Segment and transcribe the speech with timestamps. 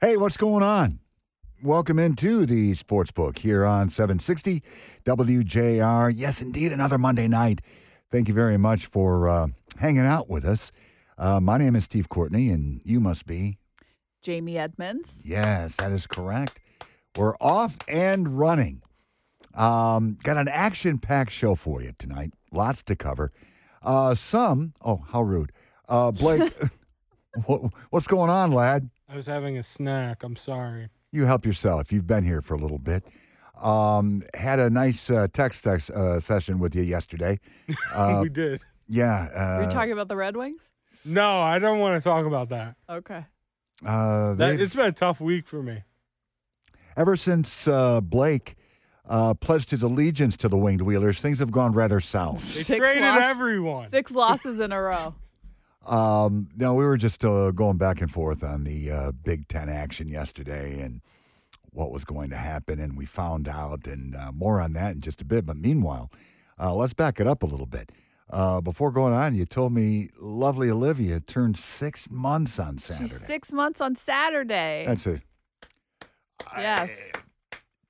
[0.00, 0.98] Hey, what's going on?
[1.62, 4.62] Welcome into the sports book here on 760
[5.04, 6.12] WJR.
[6.14, 7.60] Yes, indeed, another Monday night.
[8.10, 9.46] Thank you very much for uh,
[9.78, 10.72] hanging out with us.
[11.16, 13.56] Uh, my name is Steve Courtney, and you must be.
[14.20, 15.20] Jamie Edmonds.
[15.24, 16.60] Yes, that is correct.
[17.16, 18.82] We're off and running.
[19.54, 22.32] Um, got an action packed show for you tonight.
[22.52, 23.32] Lots to cover.
[23.82, 25.52] Uh, some, oh, how rude.
[25.88, 26.52] Uh, Blake,
[27.46, 28.90] what, what's going on, lad?
[29.08, 30.22] I was having a snack.
[30.22, 30.88] I'm sorry.
[31.12, 31.92] You help yourself.
[31.92, 33.04] You've been here for a little bit.
[33.60, 37.38] Um, had a nice uh, text, text uh, session with you yesterday.
[37.94, 38.60] Uh, we did.
[38.88, 39.28] yeah.
[39.58, 40.60] Were Uh, you talking about the Red Wings?
[41.04, 42.74] No, I don't want to talk about that.
[42.88, 43.24] Okay.
[43.86, 45.82] uh, that they've- it's been a tough week for me.
[46.96, 48.56] ever since uh, Blake
[49.08, 52.40] uh, pledged his allegiance to the Winged Wheelers, things have gone rather south.
[52.40, 53.90] They Six traded loss- everyone.
[53.90, 55.14] Six losses in a row.
[55.86, 59.68] Um, no, we were just uh, going back and forth on the uh, Big Ten
[59.68, 61.00] action yesterday and
[61.72, 65.00] what was going to happen, and we found out, and uh, more on that in
[65.00, 65.44] just a bit.
[65.44, 66.10] But meanwhile,
[66.58, 67.90] uh, let's back it up a little bit.
[68.30, 73.08] Uh, before going on, you told me lovely Olivia turned six months on Saturday.
[73.08, 74.84] She's six months on Saturday.
[74.86, 75.22] That's it.
[76.56, 76.90] yes.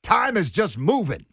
[0.02, 1.26] Time is just moving.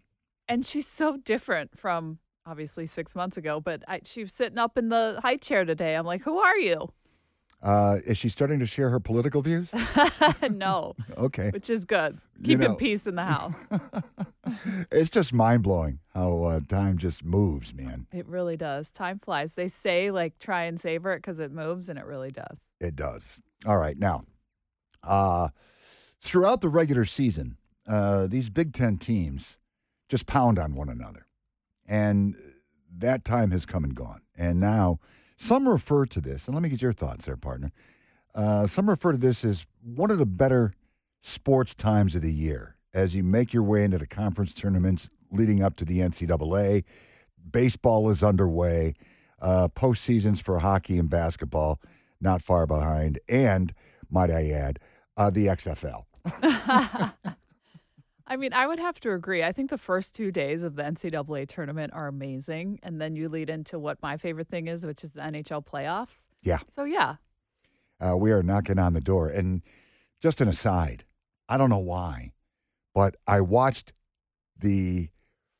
[0.48, 4.78] And she's so different from obviously six months ago, but I, she was sitting up
[4.78, 5.96] in the high chair today.
[5.96, 6.92] I'm like, who are you?
[7.64, 9.70] Uh, is she starting to share her political views?
[10.50, 11.52] no, Okay.
[11.52, 12.18] which is good.
[12.40, 13.54] You Keeping know- peace in the house.
[14.92, 18.08] It's just mind blowing how uh, time just moves, man.
[18.12, 18.92] it really does.
[18.92, 19.54] Time flies.
[19.54, 22.58] They say, like, try and savor it because it moves, and it really does.
[22.82, 23.40] It does.
[23.66, 23.98] All right.
[23.98, 24.26] Now,
[25.04, 25.50] uh,
[26.20, 27.56] throughout the regular season,
[27.88, 29.58] uh, these Big Ten teams
[30.10, 31.28] just pound on one another.
[31.92, 32.38] And
[33.00, 34.22] that time has come and gone.
[34.38, 35.00] And now
[35.36, 37.74] some refer to this, and let me get your thoughts there, partner.
[38.34, 40.72] Uh, some refer to this as one of the better
[41.22, 45.62] sports times of the year as you make your way into the conference tournaments leading
[45.62, 46.86] up to the NCAA.
[47.52, 48.94] Baseball is underway,
[49.42, 51.82] uh, postseasons for hockey and basketball
[52.22, 53.74] not far behind, and
[54.10, 54.80] might I add,
[55.18, 56.06] uh, the XFL.
[58.32, 59.44] I mean, I would have to agree.
[59.44, 62.80] I think the first two days of the NCAA tournament are amazing.
[62.82, 66.28] And then you lead into what my favorite thing is, which is the NHL playoffs.
[66.42, 66.60] Yeah.
[66.70, 67.16] So, yeah.
[68.00, 69.28] Uh, we are knocking on the door.
[69.28, 69.62] And
[70.22, 71.04] just an aside,
[71.50, 72.32] I don't know why,
[72.96, 73.92] but I watched
[74.58, 75.10] the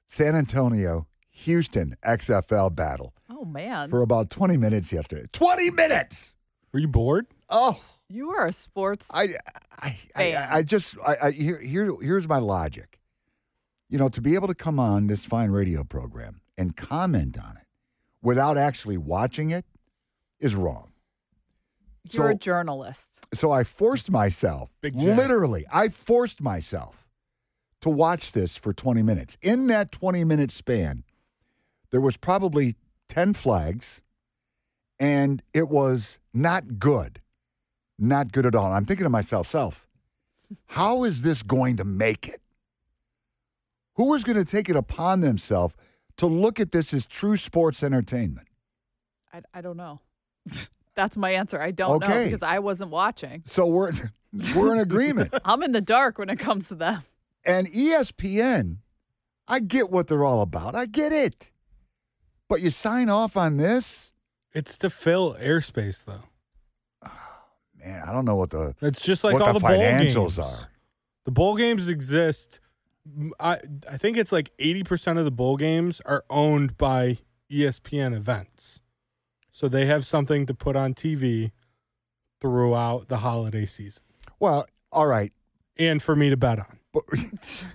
[0.08, 3.90] San Antonio Houston XFL battle Oh, man.
[3.90, 5.26] for about 20 minutes yesterday.
[5.34, 6.36] 20 minutes!
[6.72, 7.28] Were you bored?
[7.50, 9.10] Oh, you are a sports.
[9.14, 9.30] I,
[9.82, 10.50] I, I, Fan.
[10.52, 13.00] I just, I, I here, here, here's my logic.
[13.90, 17.58] You know, to be able to come on this fine radio program and comment on
[17.58, 17.68] it
[18.22, 19.66] without actually watching it
[20.40, 20.92] is wrong.
[22.10, 23.26] You're a journalist.
[23.34, 27.06] So I forced myself, Big literally, I forced myself
[27.82, 29.38] to watch this for 20 minutes.
[29.42, 31.04] In that 20 minute span,
[31.92, 32.76] there was probably
[33.10, 34.02] 10 flags,
[35.00, 37.22] and it was not good.
[38.04, 38.66] Not good at all.
[38.66, 39.88] And I'm thinking to myself, self,
[40.66, 42.42] how is this going to make it?
[43.94, 45.76] Who is going to take it upon themselves
[46.18, 48.48] to look at this as true sports entertainment?
[49.32, 50.02] I, I don't know.
[50.96, 51.62] That's my answer.
[51.62, 53.44] I don't know because I wasn't watching.
[53.46, 53.92] So we're
[54.56, 55.34] we're in agreement.
[55.46, 57.04] I'm in the dark when it comes to them.
[57.46, 58.78] And ESPN,
[59.48, 60.76] I get what they're all about.
[60.76, 61.52] I get it.
[62.50, 64.12] But you sign off on this?
[64.54, 66.24] It's to fill airspace, though.
[67.84, 70.40] Man, I don't know what the It's just like all the the, bowl financials games.
[70.40, 70.68] are.
[71.26, 72.60] The bowl games exist.
[73.40, 73.60] I
[73.90, 77.18] I think it's like eighty percent of the bowl games are owned by
[77.52, 78.82] ESPN events,
[79.50, 81.52] so they have something to put on TV
[82.40, 84.04] throughout the holiday season,
[84.40, 85.32] Well, all right.
[85.78, 86.80] and for me to bet on.
[86.94, 87.04] But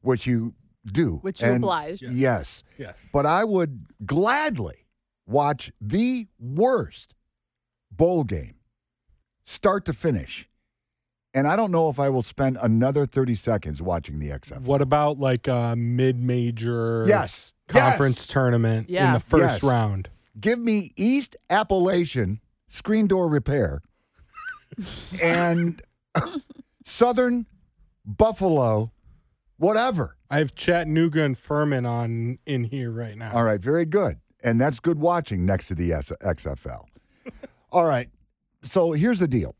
[0.00, 1.16] which you do.
[1.22, 2.02] Which you And oblige.
[2.02, 2.62] Yes.
[2.78, 3.08] Yes.
[3.12, 4.86] But I would gladly
[5.26, 7.14] watch the worst
[7.90, 8.55] bowl game,
[9.46, 10.46] start to finish.
[11.32, 14.60] And I don't know if I will spend another 30 seconds watching the XFL.
[14.62, 17.52] What about like a mid-major Yes.
[17.68, 18.26] conference Yes.
[18.26, 19.64] tournament in the first Yes.
[19.64, 20.10] round?
[20.38, 23.80] give me East Appalachian screen door repair
[25.22, 25.80] and
[26.84, 27.46] Southern
[28.04, 28.92] Buffalo,
[29.56, 30.16] whatever.
[30.30, 33.32] I have Chattanooga and Furman on in here right now.
[33.32, 34.16] All right, very good.
[34.42, 36.84] And that's good watching next to the S- XFL.
[37.72, 38.10] All right.
[38.68, 39.54] So here's the deal.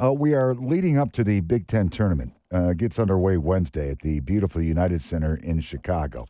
[0.00, 2.34] Uh, we are leading up to the Big Ten tournament.
[2.50, 6.26] Uh, gets underway Wednesday at the beautiful United Center in Chicago.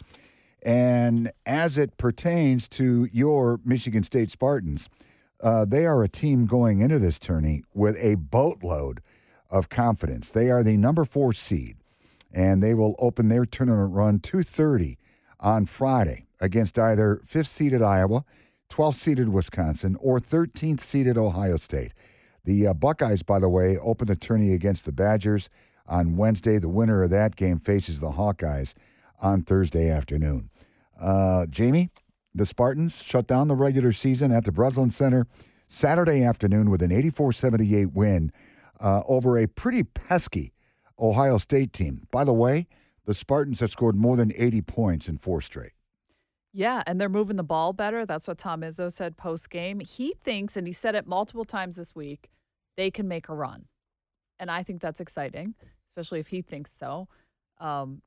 [0.63, 4.89] And as it pertains to your Michigan State Spartans,
[5.41, 9.01] uh, they are a team going into this tourney with a boatload
[9.49, 10.31] of confidence.
[10.31, 11.77] They are the number four seed,
[12.33, 14.99] and they will open their tournament run 2:30
[15.39, 18.25] on Friday against either fifth seeded Iowa,
[18.69, 21.93] 12th seeded Wisconsin, or 13th seeded Ohio State.
[22.45, 25.51] The uh, Buckeyes, by the way, open the tourney against the Badgers
[25.87, 26.59] on Wednesday.
[26.59, 28.75] The winner of that game faces the Hawkeyes
[29.21, 30.51] on Thursday afternoon.
[31.01, 31.91] Uh, Jamie,
[32.35, 35.27] the Spartans shut down the regular season at the Breslin Center
[35.69, 38.33] Saturday afternoon with an 84 78 win
[38.81, 40.53] uh, over a pretty pesky
[40.99, 42.07] Ohio State team.
[42.11, 42.67] By the way,
[43.05, 45.73] the Spartans have scored more than 80 points in four straight.
[46.59, 48.05] Yeah, and they're moving the ball better.
[48.05, 49.79] That's what Tom Izzo said post game.
[49.79, 52.31] He thinks, and he said it multiple times this week,
[52.77, 53.67] they can make a run.
[54.41, 55.55] And I think that's exciting,
[55.89, 57.07] especially if he thinks so.
[57.61, 58.03] Um,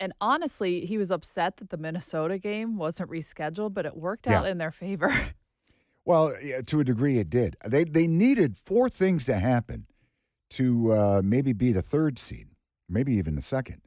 [0.00, 4.44] and honestly, he was upset that the Minnesota game wasn't rescheduled, but it worked out
[4.44, 4.50] Yeah.
[4.50, 5.12] in their favor.
[6.06, 7.56] Well, yeah, to a degree, it did.
[7.66, 9.86] They they needed four things to happen
[10.50, 12.48] to uh, maybe be the third seed,
[12.90, 13.80] maybe even the second.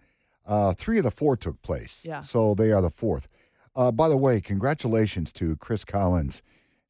[0.43, 2.01] Uh, three of the four took place.
[2.03, 2.21] Yeah.
[2.21, 3.27] So they are the fourth.
[3.77, 6.41] Uh, by the way, congratulations to Chris Collins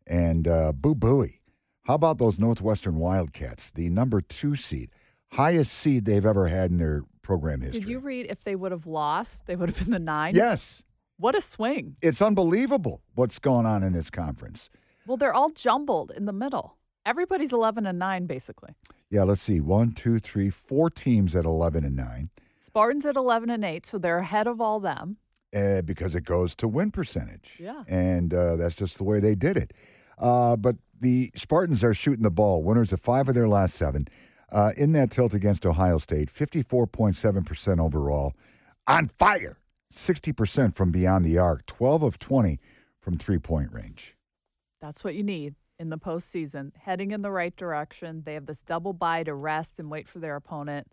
[0.08, 1.42] and uh, Boo Buie.
[1.84, 4.90] How about those Northwestern Wildcats, the number two seed,
[5.34, 7.82] highest seed they've ever had in their program history?
[7.82, 10.34] Did you read if they would have lost, they would have been the nine?
[10.34, 10.84] Yes.
[11.18, 11.98] What a swing.
[12.02, 14.70] It's unbelievable what's going on in this conference.
[15.06, 16.78] Well, they're all jumbled in the middle.
[17.06, 18.76] Everybody's 11 and 9, basically.
[19.10, 19.60] Yeah, let's see.
[19.60, 22.30] One, two, three, four teams at 11 and 9.
[22.60, 25.18] Spartans at 11 and 8, so they're ahead of all them.
[25.58, 27.56] Uh, because it goes to win percentage.
[27.60, 27.84] Yeah.
[27.88, 29.74] And uh, that's just the way they did it.
[30.18, 34.08] Uh, but the Spartans are shooting the ball, winners of five of their last seven.
[34.52, 38.34] Uh, in that tilt against Ohio State, 54.7% overall.
[38.88, 39.58] On fire,
[39.94, 42.60] 60% from beyond the arc, 12 of 20
[43.02, 44.16] from three point range.
[44.80, 46.72] That's what you need in the postseason.
[46.78, 48.24] Heading in the right direction.
[48.26, 50.88] They have this double bye to rest and wait for their opponent.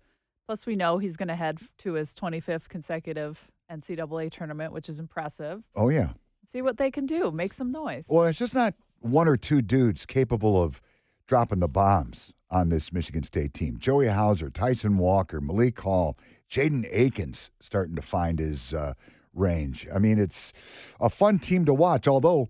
[0.47, 4.99] Plus, we know he's going to head to his 25th consecutive NCAA tournament, which is
[4.99, 5.63] impressive.
[5.75, 6.11] Oh, yeah.
[6.47, 7.31] See what they can do.
[7.31, 8.05] Make some noise.
[8.09, 10.81] Well, it's just not one or two dudes capable of
[11.27, 13.79] dropping the bombs on this Michigan State team.
[13.79, 16.17] Joey Hauser, Tyson Walker, Malik Hall,
[16.51, 18.95] Jaden Akins starting to find his uh,
[19.33, 19.89] range.
[19.93, 20.53] I mean, it's
[21.01, 22.07] a fun team to watch.
[22.07, 22.49] Although,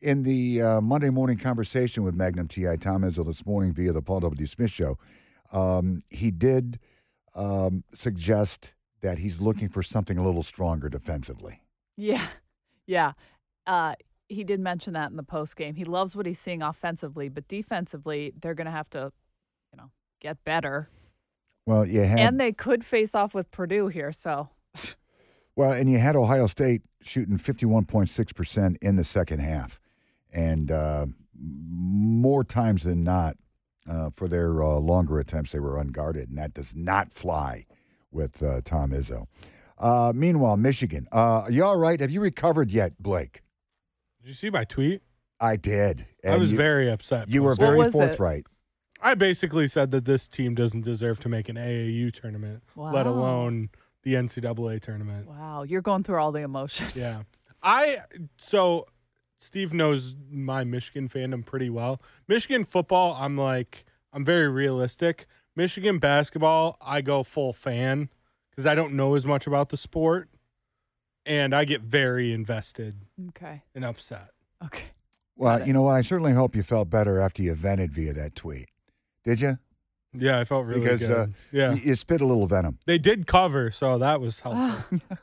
[0.00, 4.02] in the uh, Monday morning conversation with Magnum TI Tom Izzo this morning via the
[4.02, 4.46] Paul W.
[4.46, 4.98] Smith show,
[5.52, 6.78] um, he did
[7.34, 11.62] um, suggest that he's looking for something a little stronger defensively.
[11.96, 12.26] Yeah.
[12.88, 13.14] Yeah.
[13.66, 13.94] Uh,
[14.28, 15.74] he did mention that in the post game.
[15.74, 19.12] He loves what he's seeing offensively, but defensively, they're going to have to,
[19.72, 19.90] you know,
[20.20, 20.88] get better.
[21.66, 24.12] Well, you had And they could face off with Purdue here.
[24.12, 24.50] So,
[25.56, 29.80] Well, and you had Ohio State shooting 51.6% in the second half.
[30.32, 33.36] And uh, more times than not,
[33.88, 36.28] uh, for their uh, longer attempts, they were unguarded.
[36.28, 37.66] And that does not fly
[38.16, 39.26] with uh, Tom Izzo.
[39.78, 41.06] Uh, meanwhile, Michigan.
[41.12, 42.00] Uh, are you all right?
[42.00, 43.42] Have you recovered yet, Blake?
[44.20, 45.02] Did you see my tweet?
[45.38, 46.06] I did.
[46.26, 47.28] I was you, very upset.
[47.28, 47.92] You were very was it?
[47.92, 48.46] forthright.
[49.00, 53.68] I basically said that this team doesn't deserve to make an AAU tournament, let alone
[54.02, 55.28] the NCAA tournament.
[55.28, 56.96] wow, you're going through all the emotions.
[56.96, 57.22] Yeah.
[57.62, 57.96] I
[58.36, 58.86] so
[59.38, 62.00] Steve knows my Michigan fandom pretty well.
[62.28, 65.26] Michigan football, I'm like I'm very realistic.
[65.56, 68.10] Michigan basketball, I go full fan
[68.50, 70.28] because I don't know as much about the sport,
[71.24, 72.96] and I get very invested
[73.30, 73.62] Okay.
[73.74, 74.30] and upset.
[74.64, 74.84] Okay.
[75.34, 75.94] Well, you know what?
[75.94, 78.68] I certainly hope you felt better after you vented via that tweet.
[79.24, 79.58] Did you?
[80.14, 81.10] Yeah, I felt really Because, good.
[81.10, 82.78] uh, yeah, You, you spit a little venom.
[82.86, 85.00] they did cover, so that was helpful.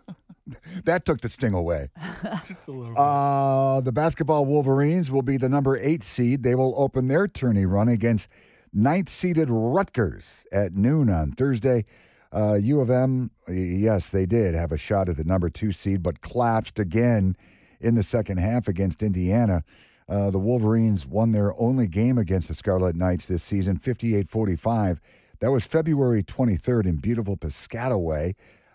[0.83, 1.89] That took the sting away.
[2.45, 2.93] Just a little.
[2.93, 2.99] bit.
[2.99, 6.43] Uh, the basketball Wolverines will be the number eight seed.
[6.43, 8.27] They will open their tourney run against
[8.73, 11.85] ninth seeded Rutgers at noon on Thursday.
[12.31, 16.01] Uh, U of M, yes, they did have a shot at the number two seed,
[16.01, 17.37] but collapsed again
[17.79, 19.63] in the second half against Indiana.
[20.09, 24.99] Uh, the Wolverines won their only game against the Scarlet Knights this season, 58 45.
[25.39, 28.33] That was February 23rd in beautiful Piscataway.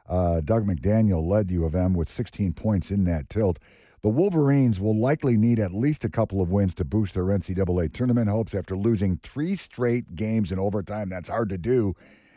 [0.09, 3.59] Uh, Dug McDaniel led U of M with 16 points in that tilt.
[4.03, 7.93] The Wolverines will likely need at least a couple of wins to boost their NCAA
[7.93, 11.09] tournament hopes after losing three straight games in overtime.
[11.09, 11.95] That's hard to do,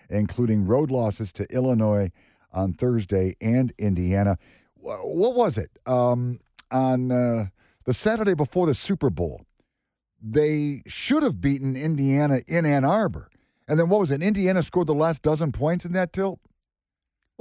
[0.10, 2.12] including road losses to Illinois
[2.52, 4.38] on Thursday and Indiana.
[4.76, 5.70] What was it?
[5.86, 6.40] Um,
[6.72, 7.46] on uh,
[7.86, 9.46] the Saturday before the Super Bowl,
[10.22, 13.30] they should have beaten Indiana in Ann Arbor.
[13.68, 14.24] And then what was it?
[14.24, 16.40] Indiana scored the last dozen points in that tilt?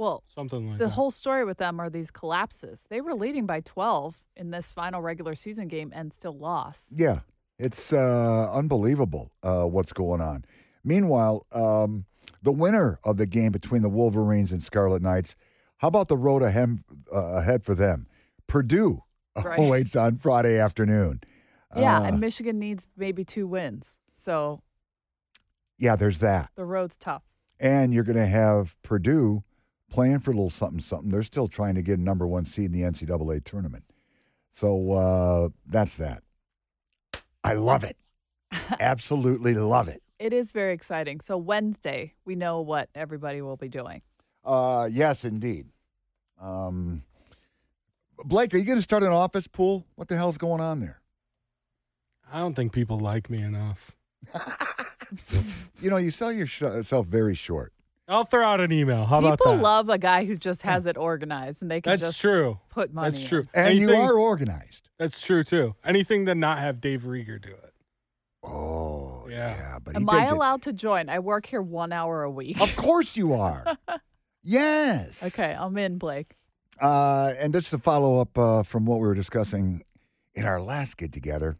[0.01, 0.91] Well, Something like the that.
[0.93, 2.85] whole story with them are these collapses.
[2.89, 6.85] They were leading by 12 in this final regular season game and still lost.
[6.91, 7.19] Yeah,
[7.59, 10.43] it's uh, unbelievable uh, what's going on.
[10.83, 12.05] Meanwhile, um,
[12.41, 15.35] the winner of the game between the Wolverines and Scarlet Knights.
[15.77, 16.79] How about the road ahead,
[17.13, 18.07] uh, ahead for them?
[18.47, 19.03] Purdue
[19.35, 19.59] Right.
[19.59, 21.21] awaits on Friday afternoon.
[21.77, 23.99] Yeah, Uh, and Michigan needs maybe two wins.
[24.15, 24.63] So
[25.77, 26.49] yeah, there's that.
[26.55, 27.21] the road's tough.
[27.59, 29.43] And you're going to have Purdue
[29.91, 31.09] playing for a little something, something.
[31.09, 33.83] They're still trying to get a number one seed in the NCAA tournament.
[34.53, 36.23] So uh, that's that.
[37.43, 37.97] I love it.
[38.79, 40.01] Absolutely love it.
[40.19, 41.19] It is very exciting.
[41.19, 44.01] So Wednesday, we know what everybody will be doing.
[44.43, 45.67] Uh, yes, indeed.
[46.39, 47.03] Um,
[48.23, 49.85] Blake, are you going to start an office pool?
[49.95, 51.01] What the hell's going on there?
[52.31, 53.95] I don't think people like me enough.
[55.81, 57.73] You know, you sell yourself very short.
[58.11, 59.05] I'll throw out an email.
[59.05, 59.61] How about People that?
[59.63, 62.59] love a guy who just has it organized and they can That's just true.
[62.69, 63.11] put money.
[63.11, 63.27] That's in.
[63.29, 63.47] true.
[63.53, 64.89] And you Anything- are organized.
[64.99, 65.75] That's true too.
[65.83, 67.73] Anything to not have Dave Rieger do it.
[68.43, 69.55] Oh, yeah.
[69.55, 69.79] Yeah.
[69.83, 71.09] but he Am I takes it- allowed to join?
[71.09, 72.59] I work here one hour a week.
[72.61, 73.77] Of course you are.
[74.43, 75.23] yes.
[75.33, 76.35] okay, I'm in, Blake.
[76.79, 79.83] Uh, and just to follow up uh, from what we were discussing
[80.33, 81.55] in our last get together,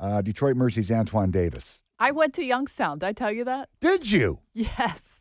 [0.00, 1.82] uh, Detroit Mercy's Antoine Davis.
[1.98, 2.98] I went to Youngstown.
[2.98, 3.68] Did I tell you that?
[3.80, 4.40] Did you?
[4.54, 5.20] Yes.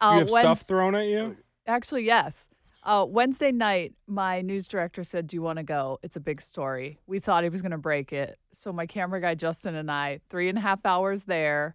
[0.00, 1.36] You Uh, have when- stuff thrown at you?
[1.66, 2.48] Actually, yes.
[2.84, 5.98] Uh, Wednesday night, my news director said, Do you want to go?
[6.02, 6.98] It's a big story.
[7.06, 8.38] We thought he was going to break it.
[8.52, 11.74] So, my camera guy, Justin, and I, three and a half hours there,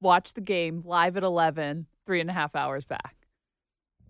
[0.00, 3.16] watched the game live at 11, three and a half hours back.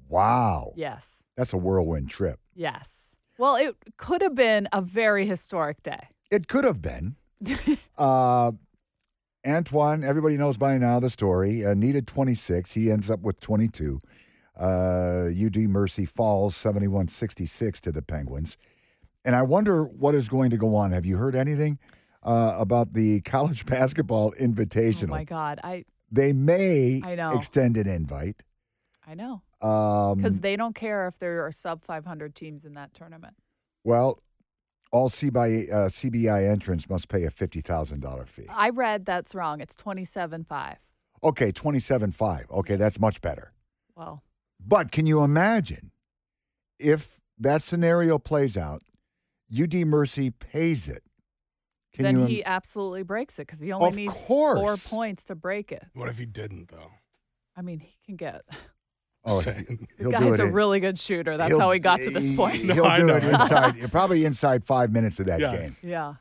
[0.08, 0.72] Wow.
[0.76, 1.22] Yes.
[1.36, 2.38] That's a whirlwind trip.
[2.54, 3.16] Yes.
[3.38, 6.08] Well, it could have been a very historic day.
[6.30, 7.16] It could have been.
[7.98, 8.52] uh,
[9.46, 12.72] Antoine, everybody knows by now the story, uh, needed 26.
[12.74, 14.00] He ends up with 22.
[14.58, 18.56] Uh, UD Mercy falls 71 66 to the Penguins.
[19.24, 20.90] And I wonder what is going to go on.
[20.92, 21.78] Have you heard anything
[22.22, 25.08] uh, about the college basketball invitation?
[25.10, 25.60] Oh my God.
[25.62, 27.32] I, They may I know.
[27.36, 28.42] extend an invite.
[29.06, 29.42] I know.
[29.62, 33.34] Um, Because they don't care if there are sub 500 teams in that tournament.
[33.84, 34.20] well,
[34.90, 38.46] all CBI, uh, CBI entrants must pay a $50,000 fee.
[38.48, 39.60] I read that's wrong.
[39.60, 40.76] It's 27.5.
[41.22, 42.50] Okay, 27.5.
[42.50, 43.52] Okay, that's much better.
[43.96, 44.22] Well,
[44.64, 45.90] But can you imagine
[46.78, 48.82] if that scenario plays out,
[49.56, 51.02] UD Mercy pays it?
[51.94, 52.26] Can then you?
[52.26, 55.84] he absolutely breaks it because he only Of needs four points to break it.
[55.94, 56.92] What if he didn't though?
[57.56, 58.42] I mean, he can get.
[59.28, 59.88] Oh, Saying.
[59.98, 61.36] he'll the do guy's it a in- really good shooter.
[61.36, 62.56] That's how he got to this point.
[62.62, 63.28] He'll I do it know.
[63.30, 65.80] inside, probably inside five minutes of that Yes.
[65.80, 65.90] game.
[65.90, 66.14] yeah.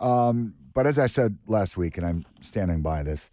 [0.00, 3.30] Um, but as I said last week, and I'm standing by this,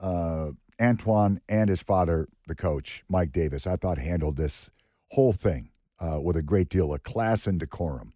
[0.00, 4.70] uh, Antoine and his father, the coach, Mike Davis, I thought handled this
[5.12, 5.70] whole thing
[6.00, 8.12] uh, with a great deal of class and decorum.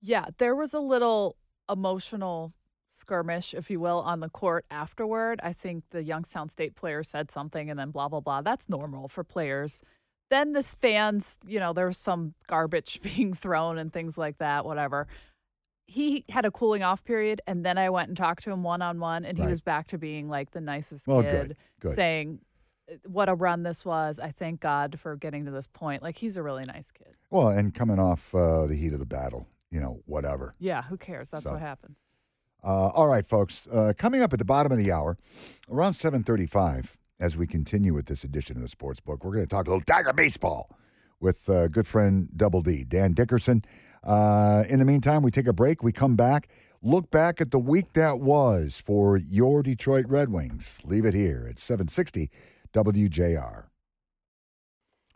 [0.00, 0.26] Yeah.
[0.38, 1.36] There was a little
[1.70, 2.52] emotional
[2.96, 5.40] skirmish, if you will, on the court afterward.
[5.42, 8.40] I think the Youngstown State player said something and then blah, blah, blah.
[8.42, 9.82] That's normal for players.
[10.30, 14.64] Then this fans, you know, there was some garbage being thrown and things like that,
[14.64, 15.06] whatever.
[15.88, 18.82] He had a cooling off period, and then I went and talked to him one
[18.82, 19.50] on one, and he Right.
[19.50, 21.94] was back to being like the nicest Well, kid, good, good.
[21.94, 22.40] saying
[22.90, 24.18] "Uh, what a run this was.
[24.18, 26.02] I thank God for getting to this point.
[26.02, 27.14] Like he's a really nice kid.
[27.30, 30.54] Well, and coming off uh, the heat of the battle, you know, whatever.
[30.58, 31.28] Yeah, who cares?
[31.28, 31.94] That's So- what happened.
[32.66, 33.68] Uh, all right, folks.
[33.68, 35.16] Uh, coming up at the bottom of the hour,
[35.70, 39.48] around 735, as we continue with this edition of the Sports Book, we're going to
[39.48, 40.76] talk a little Tiger baseball
[41.20, 43.64] with uh, good friend Double D, Dan Dickerson.
[44.02, 45.84] Uh, in the meantime, we take a break.
[45.84, 46.48] We come back,
[46.82, 50.80] look back at the week that was for your Detroit Red Wings.
[50.84, 52.30] Leave it here at 760
[52.72, 53.64] WJR.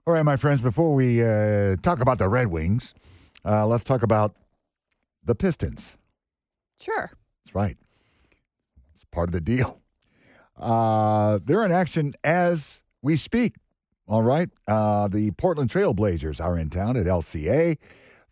[0.07, 2.95] All right, my friends, before we uh, talk about the Red Wings,
[3.45, 4.37] uh, let's talk about
[5.25, 5.97] the Pistons.
[6.81, 7.11] Sure.
[7.51, 7.77] That's right.
[8.95, 9.81] It's part of the deal.
[10.57, 13.55] Uh, they're in action as we speak.
[14.07, 14.51] All right.
[14.69, 17.77] Uh, the Portland Trailblazers are in town at LCA.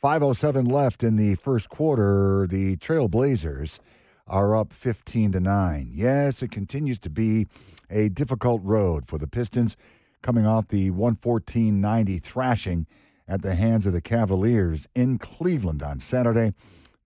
[0.01, 2.47] 507 left in the first quarter.
[2.49, 3.81] The Trailblazers
[4.29, 5.89] are up 15 to 9.
[5.91, 7.49] Yes, it continues to be
[7.91, 9.77] a difficult road for the Pistons
[10.23, 12.87] coming off the 114-90 thrashing
[13.27, 16.53] at the hands of the Cavaliers in Cleveland on Saturday.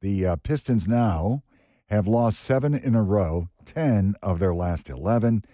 [0.02, 1.42] The uh, Pistons now
[1.92, 5.44] have lost seven in a row, 10 of their last 11.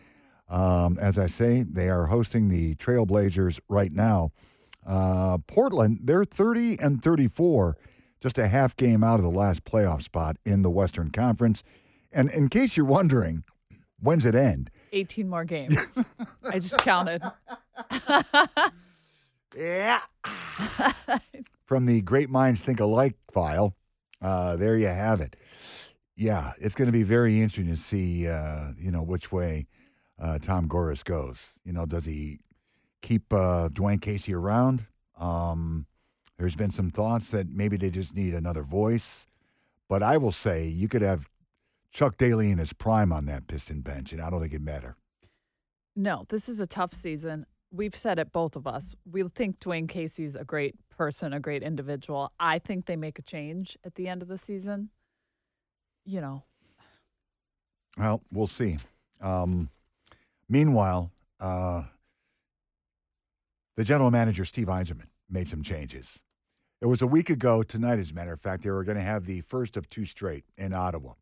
[0.48, 4.30] Um, as I say, they are hosting the Trailblazers right now.
[4.86, 7.76] Uh, Portland, they're 30 and 34,
[8.20, 11.64] just a half game out of the last playoff spot in the Western Conference.
[12.12, 13.42] And in case you're wondering,
[14.00, 14.70] when's it end?
[14.92, 15.76] 18 more games.
[16.44, 17.20] I just counted.
[19.56, 20.00] Yeah.
[21.64, 23.74] From the Great Minds Think Alike file,
[24.22, 25.34] uh, there you have it.
[26.18, 29.68] Yeah, it's going to be very interesting to see, uh, you know, which way
[30.20, 31.54] uh, Tom Gores goes.
[31.64, 32.40] You know, does he
[33.02, 34.86] keep uh, Dwane Casey around?
[35.16, 35.86] Um,
[36.36, 39.26] there's been some thoughts that maybe they just need another voice.
[39.88, 41.28] But I will say you could have
[41.92, 44.96] Chuck Daly in his prime on that Piston bench, and I don't think it matter.
[45.94, 47.46] No, this is a tough season.
[47.70, 48.96] We've said it, both of us.
[49.08, 52.32] We think Dwane Casey's a great person, a great individual.
[52.40, 54.90] I think they make a change at the end of the season.
[56.04, 56.42] You know,
[57.98, 58.78] Well, we'll see.
[59.20, 59.68] Um,
[60.48, 61.84] meanwhile, uh,
[63.76, 66.18] the general manager, Steve Yzerman, made some changes.
[66.80, 69.02] It was a week ago tonight, as a matter of fact, they were going to
[69.02, 71.14] have the first of two straight in Ottawa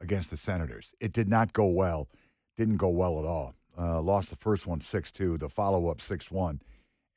[0.00, 0.92] against the Senators.
[1.00, 2.08] It did not go well.
[2.56, 3.54] Didn't go well at all.
[3.76, 6.60] Uh, lost the first one 6 2, the follow up 6 1.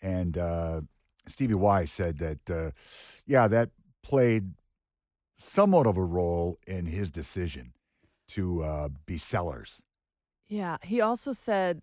[0.01, 0.81] And uh,
[1.27, 2.71] Stevie Y said that, uh,
[3.25, 3.69] yeah, that
[4.03, 4.53] played
[5.41, 7.73] somewhat of a role in his decision
[8.29, 9.81] to uh, be sellers.
[10.47, 10.77] yeah.
[10.83, 11.81] He also said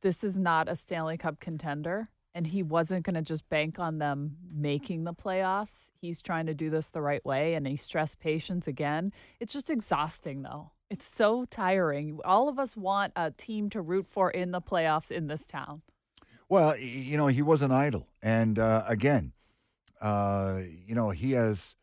[0.00, 3.98] this is not a Stanley Cup contender, and he wasn't going to just bank on
[3.98, 5.90] them making the playoffs.
[6.00, 9.12] He's trying to do this the right way, and he stressed patience again.
[9.40, 10.70] It's just exhausting, though.
[10.88, 12.20] It's so tiring.
[12.24, 15.82] All of us want a team to root for in the playoffs in this town.
[16.48, 18.06] Well, you know, he was an idol.
[18.22, 19.32] And uh, again,
[20.00, 21.74] uh, you know, he has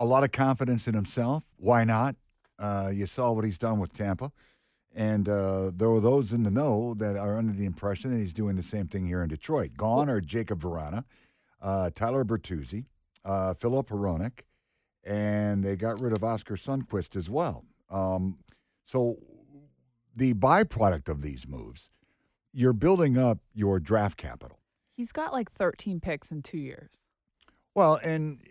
[0.00, 1.44] a lot of confidence in himself.
[1.58, 2.16] Why not?
[2.58, 4.32] Uh, you saw what he's done with Tampa.
[4.92, 8.32] And uh, there were those in the know that are under the impression that he's
[8.32, 9.76] doing the same thing here in Detroit.
[9.76, 11.04] Gone are Jakub Vrana,
[11.62, 12.86] uh, Tyler Bertuzzi,
[13.24, 14.40] uh, Filip Hronek,
[15.04, 17.64] and they got rid of Oskar Sundqvist as well.
[17.88, 18.38] Um,
[18.84, 19.18] so
[20.16, 21.88] the byproduct of these moves,
[22.52, 24.58] you're building up your draft capital.
[24.92, 27.02] He's got like 13 picks in two years.
[27.74, 28.42] Well, and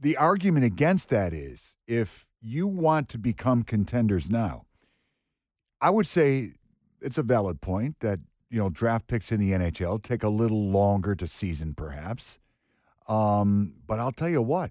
[0.00, 4.64] the argument against that is if you want to become contenders now,
[5.80, 6.52] I would say
[7.00, 8.18] it's a valid point that,
[8.50, 12.38] you know, draft picks in the NHL take a little longer to season, perhaps.
[13.08, 14.70] Um, but I'll tell you what,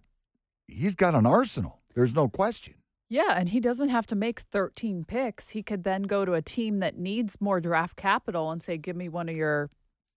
[0.68, 1.82] he's got an arsenal.
[1.94, 2.76] There's no question.
[3.10, 5.50] Yeah, and he doesn't have to make 13 picks.
[5.50, 8.96] He could then go to a team that needs more draft capital and say, give
[8.96, 9.70] me one of your,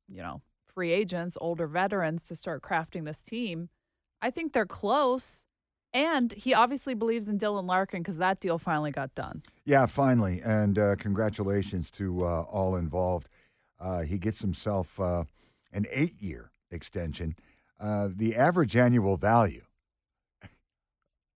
[0.08, 3.70] you know, free agents, older veterans to start crafting this team.
[4.22, 5.46] I think they're close.
[5.92, 9.42] And he obviously believes in Dylan Larkin because that deal finally got done.
[9.66, 10.40] Yeah, finally.
[10.42, 13.28] And uh, congratulations to uh, all involved.
[13.78, 15.24] Uh, he gets himself uh,
[15.72, 17.36] an eight year extension.
[17.78, 19.64] Uh, the average annual value,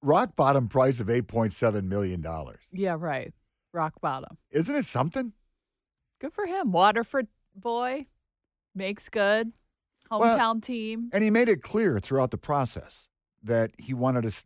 [0.03, 2.25] rock bottom price of $8.7 million.
[2.73, 3.35] Yeah, right.
[3.75, 4.39] Rock bottom.
[4.51, 5.33] Isn't it something?
[6.19, 6.73] Good for him.
[6.73, 8.07] Waterford boy
[8.75, 9.53] makes good.
[10.11, 11.11] Well- Hometown team.
[11.13, 13.09] And he made it clear throughout the process
[13.43, 14.45] that he wanted to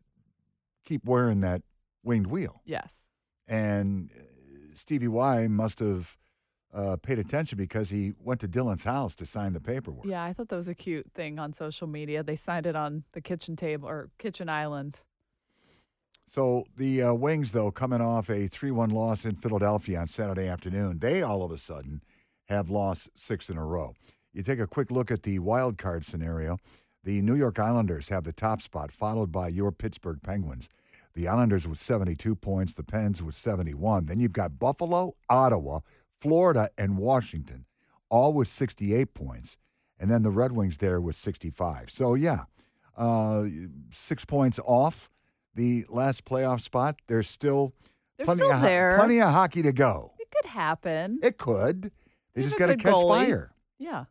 [0.85, 1.62] keep wearing that
[2.03, 2.62] winged wheel.
[2.64, 3.07] Yes.
[3.46, 4.23] And uh,
[4.75, 6.16] Stevie Y must have
[6.73, 10.07] uh, paid attention because he went to Dylan's house to sign the paperwork.
[10.07, 12.23] Yeah, I thought that was a cute thing on social media.
[12.23, 15.01] They signed it on the kitchen table or kitchen island.
[16.29, 20.46] So the uh, Wings, though, coming off a 3 1 loss in Philadelphia on Saturday
[20.46, 22.03] afternoon, they all of a sudden
[22.44, 23.94] have lost six in a row.
[24.33, 26.59] You take a quick look at the wild card scenario.
[27.03, 30.69] The New York Islanders have the top spot, followed by your Pittsburgh Penguins.
[31.14, 34.07] The Islanders with 72 points, the Pens with 71.
[34.07, 35.81] Then you've got Buffalo, Ottawa,
[36.21, 37.64] Florida, and Washington,
[38.09, 39.57] all with 68 points.
[39.99, 41.90] And then the Red Wings there with 65.
[41.90, 42.45] So, yeah,
[42.97, 43.47] uh,
[43.93, 45.11] six points off
[45.55, 46.97] the last playoff spot.
[47.09, 47.75] There's still
[48.16, 48.97] They're plenty, still of, there.
[48.97, 50.12] plenty of hockey to go.
[50.19, 51.19] It could happen.
[51.23, 51.83] It could.
[51.83, 51.90] They
[52.37, 53.27] They just got to catch goalie.
[53.27, 53.53] fire.
[53.79, 54.05] yeah.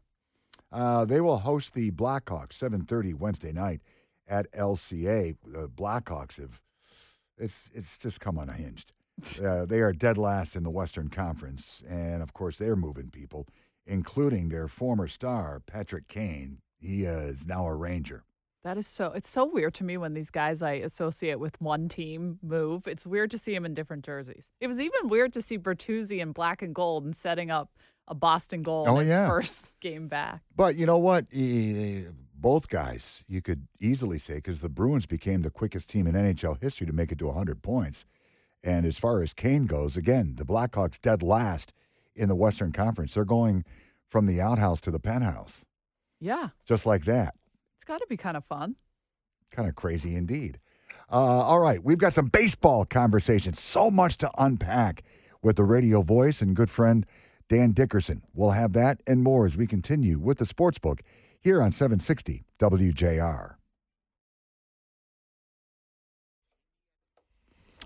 [0.72, 3.82] Uh, they will host the Blackhawks 7:30 Wednesday night
[4.28, 5.36] at LCA.
[5.46, 6.62] The Blackhawks have
[7.38, 8.94] it's it's just come unhinged.
[9.44, 13.46] Uh, they are dead last in the Western Conference, and of course they're moving people,
[13.86, 16.60] including their former star Patrick Kane.
[16.78, 18.24] He uh, is now a Ranger.
[18.64, 21.90] That is so it's so weird to me when these guys I associate with one
[21.90, 22.88] team move.
[22.88, 24.52] It's weird to see them in different jerseys.
[24.62, 27.72] It was even weird to see Bertuzzi in black and gold and setting up
[28.10, 29.28] a Boston goal Oh, in his yeah.
[29.28, 30.42] first game back.
[30.56, 31.26] But you know what?
[32.42, 36.62] Both guys, you could easily say, because the Bruins became the quickest team in NHL
[36.62, 38.06] history to make it to 100 points.
[38.64, 41.74] And as far as Kane goes, again, the Blackhawks dead last
[42.16, 43.14] in the Western Conference.
[43.14, 43.66] They're going
[44.08, 45.64] from the outhouse to the penthouse,
[46.20, 46.50] Yeah.
[46.66, 47.36] just like that.
[47.76, 48.76] It's got to be kind of fun.
[49.52, 50.60] Kind of crazy indeed.
[51.12, 53.54] Uh, all right, we've got some baseball conversation.
[53.54, 55.04] So much to unpack
[55.42, 57.06] with the radio voice and good friend
[57.50, 58.22] Dan Dickerson.
[58.34, 61.02] We'll have that and more as we continue with the sports book
[61.42, 63.56] here on 760 WJR.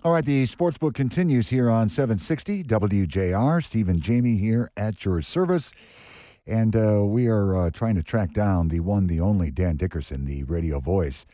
[0.04, 3.64] All right, the sports book continues here on 760 WJR.
[3.64, 5.72] Stephen Jamie here at your service.
[6.46, 10.26] And uh, we are uh, trying to track down the one, the only Dan Dickerson,
[10.26, 11.26] the radio voice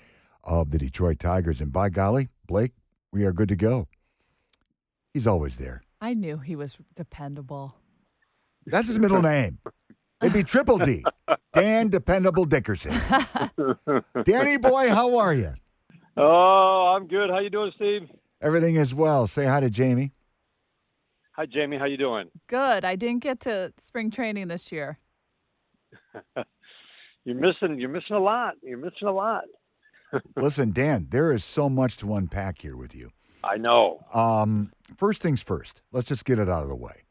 [0.43, 1.59] of the Detroit Tigers.
[1.61, 2.73] And by golly, Blake,
[3.11, 3.87] we are good to go.
[5.15, 5.81] He's always there.
[5.99, 7.78] I knew he was dependable.
[8.71, 9.59] That's his middle name.
[10.21, 11.03] It'd be Triple D.
[11.53, 12.93] Dan Dependable Dickerson.
[14.23, 15.53] Danny boy, how are you?
[16.17, 17.29] Oh, I'm good.
[17.29, 18.09] How you doing, Steve?
[18.41, 19.27] Everything is well.
[19.27, 20.11] Say hi to Jamie.
[21.33, 21.77] Hi, Jamie.
[21.77, 22.29] How you doing?
[22.47, 22.83] Good.
[22.83, 24.99] I didn't get to spring training this year.
[27.23, 27.79] you're missing.
[27.79, 28.55] You're missing a lot.
[28.61, 29.45] You're missing a lot.
[30.35, 33.11] Listen, Dan, there is so much to unpack here with you.
[33.43, 34.03] I know.
[34.13, 35.81] Um, first things first.
[35.93, 37.03] Let's just get it out of the way.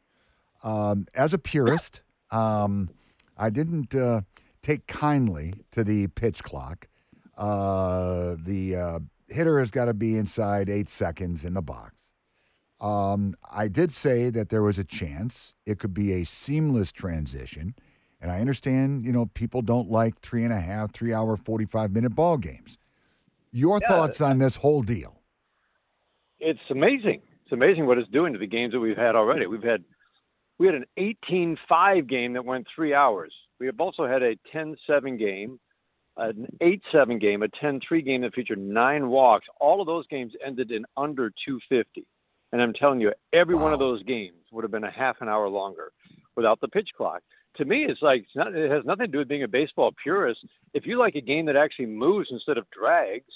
[0.62, 2.90] Um, as a purist, um,
[3.36, 4.22] I didn't uh,
[4.62, 6.88] take kindly to the pitch clock.
[7.36, 11.94] Uh, the uh, hitter has got to be inside eight seconds in the box.
[12.80, 17.74] Um, I did say that there was a chance it could be a seamless transition.
[18.20, 21.92] And I understand, you know, people don't like three and a half, three hour, 45
[21.92, 22.76] minute ball games.
[23.52, 23.88] Your Yeah.
[23.88, 25.22] thoughts on this whole deal?
[26.40, 27.22] It's amazing.
[27.44, 29.46] It's amazing what it's doing to the games that we've had already.
[29.46, 29.84] We've had
[30.58, 33.32] we had an 18-5 game that went three hours.
[33.60, 35.58] We have also had a 10-7 game,
[36.16, 39.46] an 8-7 game, a 10-3 game that featured nine walks.
[39.60, 42.06] All of those games ended in under 250.
[42.52, 45.28] And I'm telling you, every one of those games would have been a half an
[45.28, 45.92] hour longer
[46.34, 47.22] without the pitch clock.
[47.56, 49.92] To me, it's like it's not, it has nothing to do with being a baseball
[50.02, 50.40] purist.
[50.74, 53.26] If you like a game that actually moves instead of drags,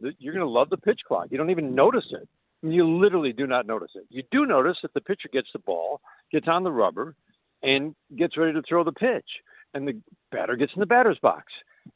[0.00, 1.28] you're going to love the pitch clock.
[1.30, 2.28] You don't even notice it.
[2.62, 4.04] You literally do not notice it.
[4.10, 6.00] You do notice that the pitcher gets the ball,
[6.32, 7.14] gets on the rubber,
[7.62, 9.28] and gets ready to throw the pitch,
[9.74, 10.00] and the
[10.32, 11.44] batter gets in the batter's box.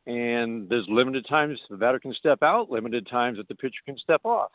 [0.07, 3.97] And there's limited times the batter can step out, limited times that the pitcher can
[3.99, 4.51] step off.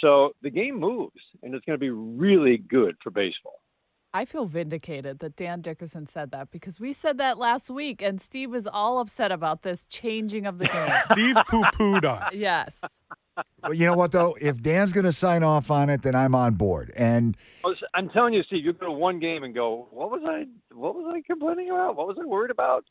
[0.00, 3.60] So the game moves, and it's going to be really good for baseball.
[4.14, 8.20] I feel vindicated that Dan Dickerson said that because we said that last week and
[8.20, 10.90] Steve was all upset about this changing of the game.
[11.12, 12.34] Steve poo pooed us.
[12.34, 12.82] yes.
[13.62, 14.36] Well, you know what though?
[14.40, 16.92] If Dan's going to sign off on it, then I'm on board.
[16.96, 17.36] And
[17.94, 20.46] I'm telling you, Steve, you go to one game and go, "What was I?
[20.74, 21.96] What was I complaining about?
[21.96, 22.84] What was I worried about?"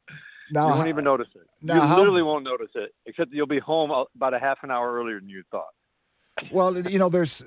[0.52, 1.48] now, you won't even notice it.
[1.62, 4.60] now you how- literally won't notice it, except that you'll be home about a half
[4.64, 5.74] an hour earlier than you thought.
[6.52, 7.44] well, you know, there's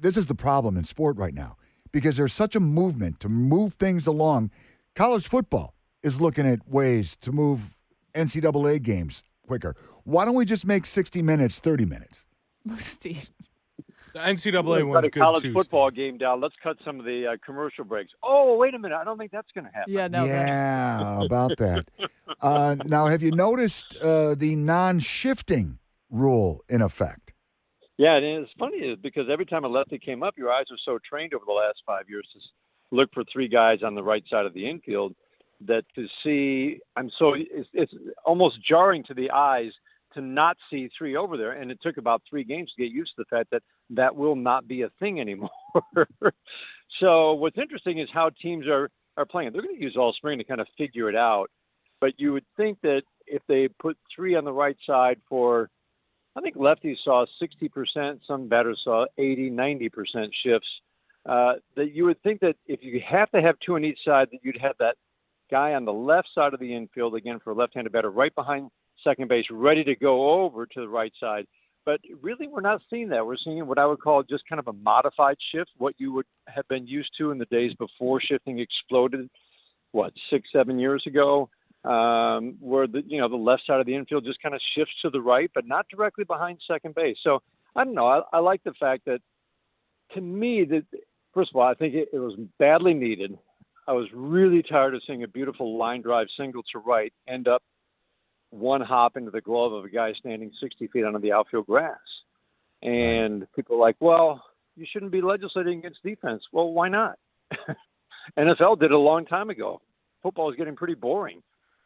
[0.00, 1.56] this is the problem in sport right now
[1.92, 4.50] because there's such a movement to move things along.
[4.94, 7.76] College football is looking at ways to move
[8.14, 9.74] NCAA games quicker.
[10.04, 12.24] Why don't we just make 60 minutes 30 minutes?
[12.76, 13.30] Steve.
[14.12, 15.52] The NCAA We've one's got a good college too.
[15.52, 15.96] football Steve.
[15.96, 16.40] game down.
[16.40, 18.10] Let's cut some of the uh, commercial breaks.
[18.22, 18.96] Oh, wait a minute.
[18.96, 19.92] I don't think that's going to happen.
[19.92, 20.24] Yeah, no.
[20.24, 21.86] yeah, about that.
[22.40, 25.78] Uh, now, have you noticed uh, the non-shifting
[26.10, 27.34] rule in effect?
[27.98, 30.78] Yeah, and it's funny is because every time a lefty came up, your eyes are
[30.84, 32.40] so trained over the last five years to
[32.96, 35.14] look for three guys on the right side of the infield
[35.66, 37.92] that to see, I'm so it's, it's
[38.24, 39.70] almost jarring to the eyes
[40.14, 41.52] to not see three over there.
[41.52, 44.36] And it took about three games to get used to the fact that that will
[44.36, 45.50] not be a thing anymore.
[47.00, 49.52] so what's interesting is how teams are are playing.
[49.52, 51.50] They're going to use all spring to kind of figure it out.
[52.00, 55.68] But you would think that if they put three on the right side for
[56.36, 59.90] I think lefties saw 60%, some batters saw 80, 90%
[60.44, 60.68] shifts.
[61.28, 64.28] Uh, that you would think that if you have to have two on each side,
[64.32, 64.96] that you'd have that
[65.50, 68.34] guy on the left side of the infield, again for a left handed batter, right
[68.34, 68.70] behind
[69.04, 71.46] second base, ready to go over to the right side.
[71.86, 73.24] But really, we're not seeing that.
[73.24, 76.26] We're seeing what I would call just kind of a modified shift, what you would
[76.46, 79.30] have been used to in the days before shifting exploded,
[79.92, 81.48] what, six, seven years ago
[81.84, 84.94] um, where the you know the left side of the infield just kind of shifts
[85.02, 87.16] to the right, but not directly behind second base.
[87.22, 87.40] So
[87.74, 88.06] I don't know.
[88.06, 89.20] I, I like the fact that
[90.14, 90.84] to me that
[91.32, 93.38] first of all, I think it, it was badly needed.
[93.88, 97.62] I was really tired of seeing a beautiful line drive single to right end up
[98.50, 101.98] one hop into the glove of a guy standing 60 feet under the outfield grass.
[102.82, 104.42] And people are like, well,
[104.76, 106.42] you shouldn't be legislating against defense.
[106.52, 107.18] Well, why not?
[108.38, 109.80] NFL did it a long time ago.
[110.22, 111.42] Football is getting pretty boring.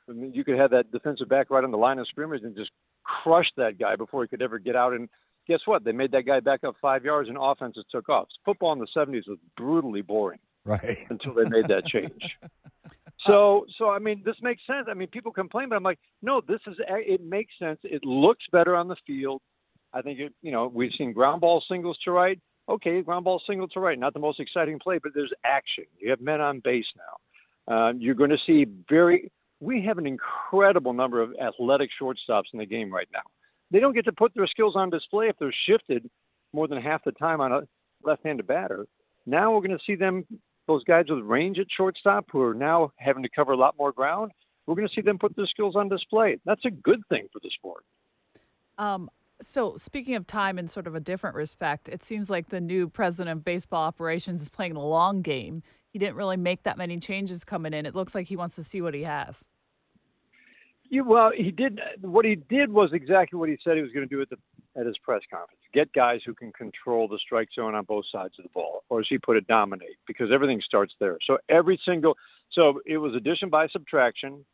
[0.08, 2.54] I mean, you could have that defensive back right on the line of scrimmage and
[2.54, 2.70] just
[3.02, 4.92] crush that guy before he could ever get out.
[4.92, 5.08] And
[5.48, 5.84] guess what?
[5.84, 8.28] They made that guy back up five yards and offenses took off.
[8.44, 10.98] Football in the 70s was brutally boring Right.
[11.10, 12.36] until they made that change.
[13.26, 14.86] So, so I mean, this makes sense.
[14.90, 17.78] I mean, people complain, but I'm like, no, this is it makes sense.
[17.84, 19.40] It looks better on the field.
[19.92, 22.38] I think it, you know we've seen ground ball singles to right.
[22.68, 25.84] Okay, ground ball single to right, not the most exciting play, but there's action.
[25.98, 27.74] You have men on base now.
[27.74, 29.30] Uh, you're going to see very.
[29.60, 33.20] We have an incredible number of athletic shortstops in the game right now.
[33.70, 36.08] They don't get to put their skills on display if they're shifted
[36.52, 37.62] more than half the time on a
[38.02, 38.86] left-handed batter.
[39.26, 40.24] Now we're going to see them,
[40.66, 43.92] those guys with range at shortstop, who are now having to cover a lot more
[43.92, 44.32] ground.
[44.66, 46.38] We're going to see them put their skills on display.
[46.44, 47.84] That's a good thing for the sport.
[48.78, 49.10] Um,
[49.42, 52.88] so, speaking of time in sort of a different respect, it seems like the new
[52.88, 55.62] president of baseball operations is playing the long game.
[55.90, 57.86] He didn't really make that many changes coming in.
[57.86, 59.44] It looks like he wants to see what he has.
[60.90, 61.80] Yeah, well, he did.
[62.00, 64.36] What he did was exactly what he said he was going to do at the
[64.76, 68.34] at his press conference: get guys who can control the strike zone on both sides
[68.38, 71.18] of the ball, or as he put it, dominate, because everything starts there.
[71.26, 72.16] So every single,
[72.52, 74.44] so it was addition by subtraction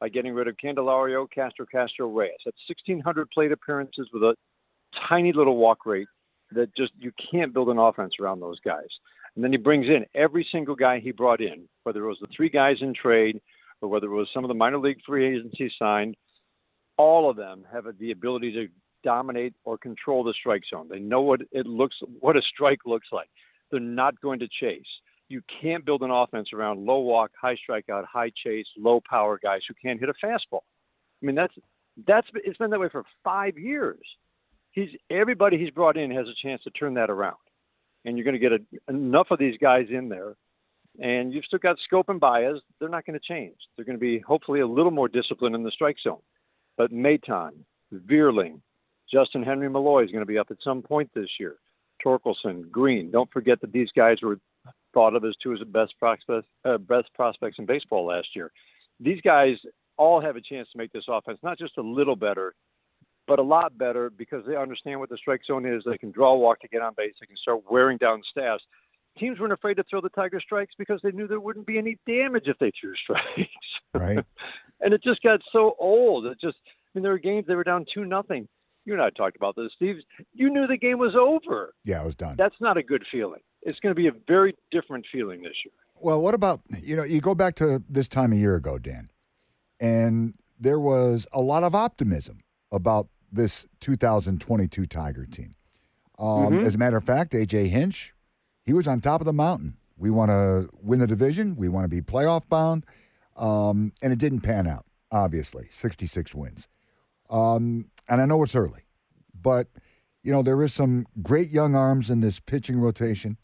[0.00, 2.36] by getting rid of Candelario, Castro, Castro, Reyes.
[2.44, 4.34] That's 1,600 plate appearances with a
[5.08, 6.08] tiny little walk rate
[6.52, 8.88] that just you can't build an offense around those guys.
[9.34, 12.28] And then he brings in every single guy he brought in, whether it was the
[12.34, 13.40] three guys in trade
[13.80, 16.16] or whether it was some of the minor league free agencies signed.
[16.96, 18.68] All of them have the ability to
[19.12, 20.88] dominate or control the strike zone.
[20.90, 23.30] They know what it looks, what a strike looks like.
[23.70, 24.92] They're not going to chase
[25.28, 29.60] you can't build an offense around low walk, high strikeout, high chase, low power guys
[29.66, 30.60] who can't hit a fastball.
[31.22, 31.54] I mean, that's
[32.06, 34.00] that's it's been that way for five years.
[34.72, 37.36] He's everybody he's brought in has a chance to turn that around,
[38.04, 40.34] and you're going to get a, enough of these guys in there,
[41.00, 42.60] and you've still got Schoop and Baez.
[42.78, 43.56] They're not going to change.
[43.74, 46.20] They're going to be hopefully a little more disciplined in the strike zone.
[46.76, 47.52] But Maton,
[47.92, 48.60] Vierling,
[49.12, 51.56] Justin Henry Malloy is going to be up at some point this year.
[52.04, 53.10] Torkelson, Greene.
[53.10, 54.38] Don't forget that these guys were
[54.92, 58.50] thought of as two of the best prospects, uh, best prospects in baseball last year.
[59.00, 59.56] These guys
[59.96, 62.54] all have a chance to make this offense not just a little better,
[63.26, 65.82] but a lot better because they understand what the strike zone is.
[65.84, 67.14] They can draw a walk to get on base.
[67.20, 68.62] They can start wearing down staffs.
[69.18, 71.98] Teams weren't afraid to throw the Tiger strikes because they knew there wouldn't be any
[72.06, 73.50] damage if they threw strikes.
[73.94, 74.24] Right.
[74.80, 76.26] and it just got so old.
[76.26, 78.46] It just, I mean, there were games they were down two nothing.
[78.86, 79.96] You and I talked about this, Steve.
[80.32, 81.74] You knew the game was over.
[81.84, 82.36] Yeah, it was done.
[82.38, 85.72] That's not a good feeling it's going to be a very different feeling this year.
[85.96, 89.10] Well, what about you know you go back to this time a year ago, Dan,
[89.80, 95.56] and there was a lot of optimism about this 2022 Tiger team.
[96.18, 96.66] Um, mm-hmm.
[96.66, 98.14] As a matter of fact, AJ Hinch,
[98.64, 99.76] he was on top of the mountain.
[99.98, 101.56] We want to win the division.
[101.56, 102.86] We want to be playoff bound,
[103.36, 104.86] um, and it didn't pan out.
[105.10, 106.68] Obviously, 66 wins,
[107.30, 108.82] um, and I know it's early,
[109.40, 109.68] but
[110.22, 113.36] you know there is some great young arms in this pitching rotation.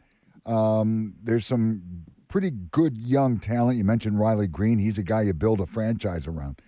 [0.44, 3.78] Um, there's some pretty good young talent.
[3.78, 6.60] You mentioned Riley Greene; He's a guy you build a franchise around.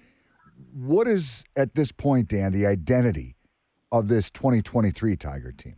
[0.72, 3.36] What is, at this point, Dan, the identity
[3.92, 5.76] of this 2023 Tiger team?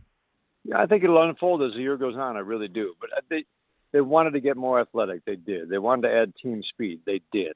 [0.63, 2.35] Yeah, I think it'll unfold as the year goes on.
[2.35, 2.93] I really do.
[2.99, 3.45] But they,
[3.93, 5.23] they wanted to get more athletic.
[5.25, 5.69] They did.
[5.69, 7.01] They wanted to add team speed.
[7.05, 7.53] They did.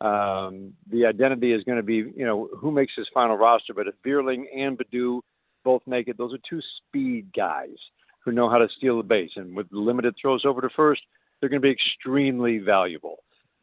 [0.00, 3.74] Um, the identity is going to be, you know, who makes his final roster.
[3.74, 5.20] But if Vierling and Baddoo
[5.64, 7.76] both make it, those are two speed guys
[8.24, 9.30] who know how to steal the base.
[9.36, 11.02] And with limited throws over to first,
[11.40, 13.16] they're going to be extremely valuable.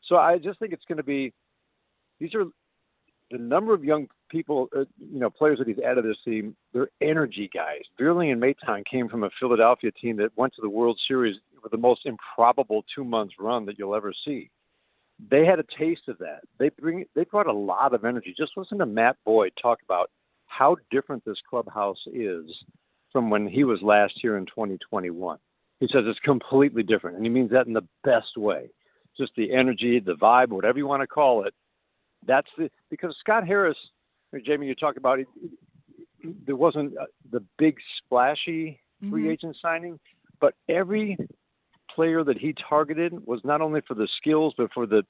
[0.07, 1.33] So I just think it's going to be
[2.19, 2.45] these are
[3.29, 6.55] the number of young people, uh, you know, players that he's added to this team.
[6.73, 7.81] They're energy guys.
[7.99, 11.71] Vierling and Maton came from a Philadelphia team that went to the World Series with
[11.71, 14.49] the most improbable two months run that you'll ever see.
[15.19, 16.41] They had a taste of that.
[16.59, 18.35] They bring they brought a lot of energy.
[18.37, 20.11] Just listen to Matt Boyd talk about
[20.45, 22.45] how different this clubhouse is
[23.11, 25.37] from when he was last here in 2021.
[25.79, 28.69] He says it's completely different, and he means that in the best way.
[29.17, 31.53] Just the energy, the vibe, whatever you want to call it.
[32.25, 33.77] That's the because Scott Harris,
[34.45, 35.27] Jamie, you talk about it.
[36.45, 39.31] There wasn't uh, the big splashy free mm-hmm.
[39.31, 39.99] agent signing,
[40.39, 41.17] but every
[41.97, 45.01] player that he targeted was not only for the skills but for the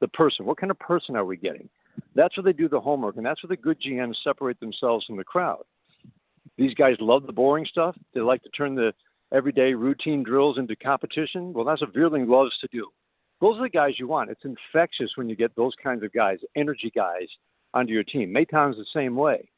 [0.00, 0.46] the person.
[0.46, 1.68] What kind of person are we getting?
[2.14, 5.16] That's where they do the homework, and that's where the good GMs separate themselves from
[5.16, 5.64] the crowd.
[6.58, 7.96] These guys love the boring stuff.
[8.14, 8.92] They like to turn the
[9.32, 11.52] everyday routine drills into competition.
[11.52, 12.88] Well, that's what Vierling loves to do.
[13.40, 14.30] Those are the guys you want.
[14.30, 17.28] It's infectious when you get those kinds of guys, energy guys,
[17.74, 18.32] onto your team.
[18.32, 19.48] Maton's the same way.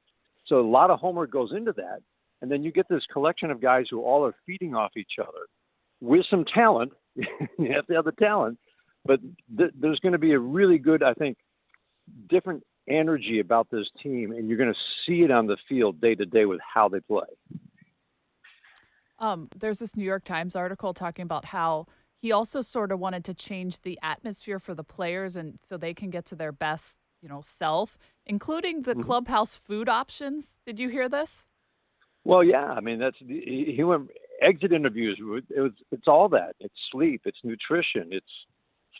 [0.46, 2.00] So a lot of homework goes into that.
[2.40, 5.46] And then you get this collection of guys who all are feeding off each other
[6.00, 6.92] with some talent.
[7.16, 8.58] you have to have the talent.
[9.04, 9.20] But
[9.56, 11.38] th- there's going to be a really good, I think,
[12.28, 16.14] different energy about this team, and you're going to see it on the field day
[16.14, 17.26] to day with how they play.
[19.18, 21.86] Um, there's this New York Times article talking about how
[22.20, 25.94] he also sort of wanted to change the atmosphere for the players, and so they
[25.94, 29.02] can get to their best, you know, self, including the mm-hmm.
[29.02, 30.58] clubhouse food options.
[30.66, 31.44] Did you hear this?
[32.24, 32.64] Well, yeah.
[32.64, 35.18] I mean, that's he went exit interviews.
[35.20, 36.54] It was it's all that.
[36.60, 37.22] It's sleep.
[37.24, 38.08] It's nutrition.
[38.10, 38.26] It's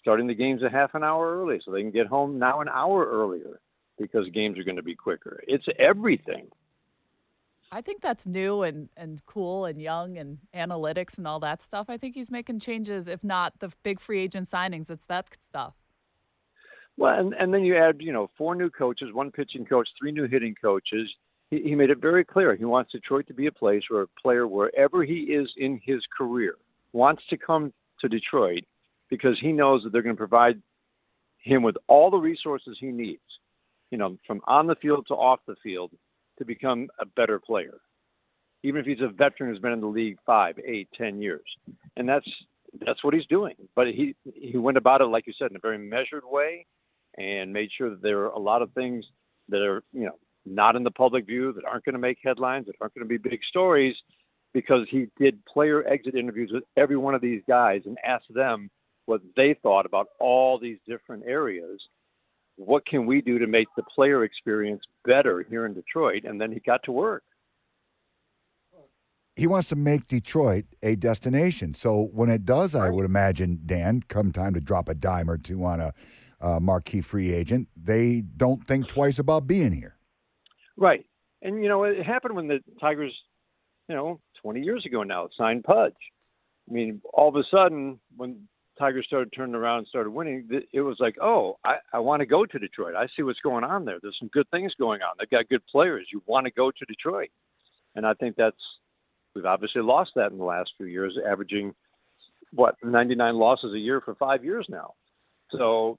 [0.00, 2.68] starting the games a half an hour early so they can get home now an
[2.68, 3.60] hour earlier
[3.98, 5.42] because games are going to be quicker.
[5.46, 6.48] It's everything.
[7.70, 11.86] I think that's new and, and cool and young and analytics and all that stuff.
[11.90, 14.90] I think he's making changes, if not the big free agent signings.
[14.90, 15.74] It's that stuff.
[16.96, 20.12] Well, and, and then you add, you know, four new coaches, one pitching coach, three
[20.12, 21.08] new hitting coaches.
[21.50, 24.06] He, he made it very clear he wants Detroit to be a place where a
[24.20, 26.56] player, wherever he is in his career,
[26.92, 28.64] wants to come to Detroit
[29.10, 30.60] because he knows that they're going to provide
[31.38, 33.20] him with all the resources he needs,
[33.90, 35.90] you know, from on the field to off the field
[36.38, 37.78] to become a better player,
[38.62, 41.46] even if he's a veteran who's been in the league five, eight, ten years.
[41.96, 42.28] And that's
[42.84, 43.54] that's what he's doing.
[43.74, 46.66] But he he went about it, like you said, in a very measured way
[47.16, 49.04] and made sure that there are a lot of things
[49.48, 50.18] that are, you know,
[50.54, 53.08] not in the public view, that aren't going to make headlines, that aren't going to
[53.08, 53.94] be big stories,
[54.54, 58.70] because he did player exit interviews with every one of these guys and asked them
[59.06, 61.80] what they thought about all these different areas.
[62.56, 66.24] What can we do to make the player experience better here in Detroit?
[66.24, 67.22] And then he got to work.
[69.36, 71.74] He wants to make Detroit a destination.
[71.74, 75.38] So when it does, I would imagine, Dan, come time to drop a dime or
[75.38, 75.94] two on a
[76.40, 79.97] uh, marquee free agent, they don't think twice about being here.
[80.78, 81.04] Right.
[81.42, 83.14] And, you know, it happened when the Tigers,
[83.88, 85.92] you know, 20 years ago now, signed Pudge.
[86.68, 90.80] I mean, all of a sudden, when Tigers started turning around and started winning, it
[90.80, 92.94] was like, oh, I, I want to go to Detroit.
[92.94, 93.98] I see what's going on there.
[94.00, 95.16] There's some good things going on.
[95.18, 96.08] They've got good players.
[96.12, 97.30] You want to go to Detroit.
[97.96, 98.56] And I think that's,
[99.34, 101.74] we've obviously lost that in the last few years, averaging,
[102.52, 104.94] what, 99 losses a year for five years now.
[105.52, 105.98] So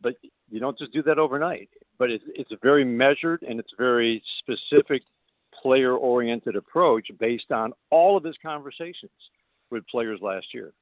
[0.00, 0.14] but
[0.50, 1.68] you don't just do that overnight.
[1.98, 5.02] But it's it's a very measured and it's a very specific
[5.62, 9.10] player oriented approach based on all of his conversations
[9.70, 10.72] with players last year.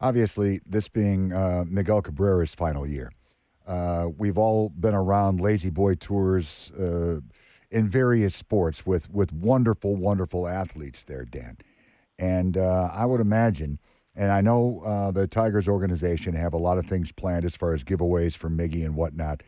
[0.00, 3.10] Obviously, this being uh, Miguel Cabrera's final year,
[3.66, 7.20] uh, we've all been around La-Z-Boy tours uh,
[7.70, 11.58] in various sports with with wonderful, wonderful athletes there, Dan.
[12.18, 13.78] And uh, I would imagine
[14.18, 17.72] and I know uh, the Tigers organization have a lot of things planned as far
[17.72, 19.44] as giveaways for Miggy and whatnot.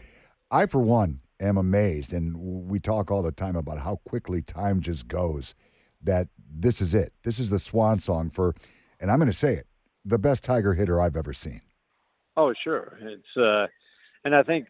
[0.51, 4.81] I, for one, am amazed, and we talk all the time about how quickly time
[4.81, 5.55] just goes.
[6.03, 7.13] That this is it.
[7.25, 8.55] This is the swan song for,
[8.99, 9.67] and I'm going to say it,
[10.05, 11.61] the best Tiger hitter I've ever seen.
[12.37, 12.99] Oh, sure.
[13.03, 13.67] It's, uh,
[14.25, 14.69] and I think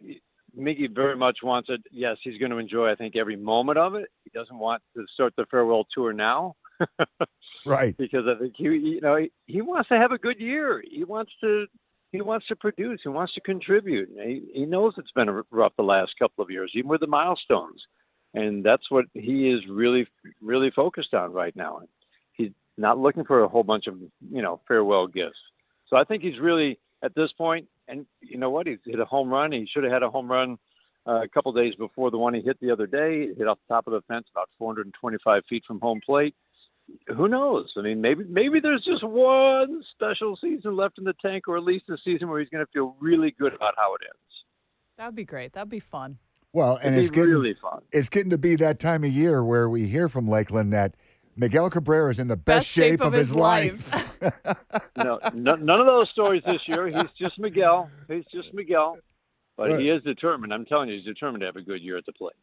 [0.59, 1.81] Miggy very much wants it.
[1.93, 4.09] Yes, he's going to enjoy, I think, every moment of it.
[4.25, 6.57] He doesn't want to start the farewell tour now.
[7.67, 7.97] right.
[7.97, 10.83] Because I think he, you know, he, he wants to have a good year.
[10.89, 11.67] He wants to,
[12.13, 13.01] he wants to produce.
[13.03, 14.11] He wants to contribute.
[14.17, 17.81] He, he knows it's been rough the last couple of years, even with the milestones,
[18.35, 20.07] and that's what he is really,
[20.41, 21.81] really focused on right now.
[22.33, 23.95] He's not looking for a whole bunch of,
[24.31, 25.39] you know, farewell gifts.
[25.89, 28.67] So I think he's really at this point, and you know what?
[28.67, 29.53] He's hit a home run.
[29.53, 30.59] He should have had a home run
[31.07, 33.29] uh, a couple days before the one he hit the other day.
[33.37, 36.35] Hit off the top of the fence about 425 feet from home plate
[37.09, 37.73] who knows?
[37.77, 41.65] I mean, maybe maybe there's just one special season left in the tank, or at
[41.65, 44.45] least a season where he's going to feel really good about how it ends.
[44.99, 45.53] That would be great.
[45.53, 46.19] That'd be fun.
[46.53, 47.83] Well, and It'd it's getting really fun.
[47.93, 50.95] It's getting to be that time of year where we hear from Lakeland that
[51.37, 53.95] Miguel Cabrera is in the best, Best shape of his life.
[54.97, 56.89] no, no, none of those stories this year.
[56.89, 57.89] He's just Miguel.
[58.09, 58.99] He's just Miguel,
[59.57, 59.81] but Right.
[59.81, 60.53] he is determined.
[60.53, 62.35] I'm telling you, he's determined to have a good year at the plate.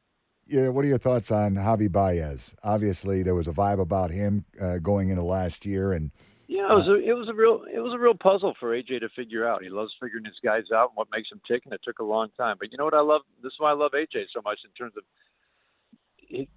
[0.47, 2.55] Yeah, what are your thoughts on Javi Baez?
[2.63, 6.11] Obviously, there was a vibe about him uh, going into last year, and
[6.47, 9.01] Yeah, it was a it was a real it was a real puzzle for AJ
[9.01, 9.63] to figure out.
[9.63, 12.03] He loves figuring his guys out and what makes them tick, and it took a
[12.03, 12.55] long time.
[12.59, 13.21] But you know what I love?
[13.43, 15.03] This is why I love AJ so much in terms of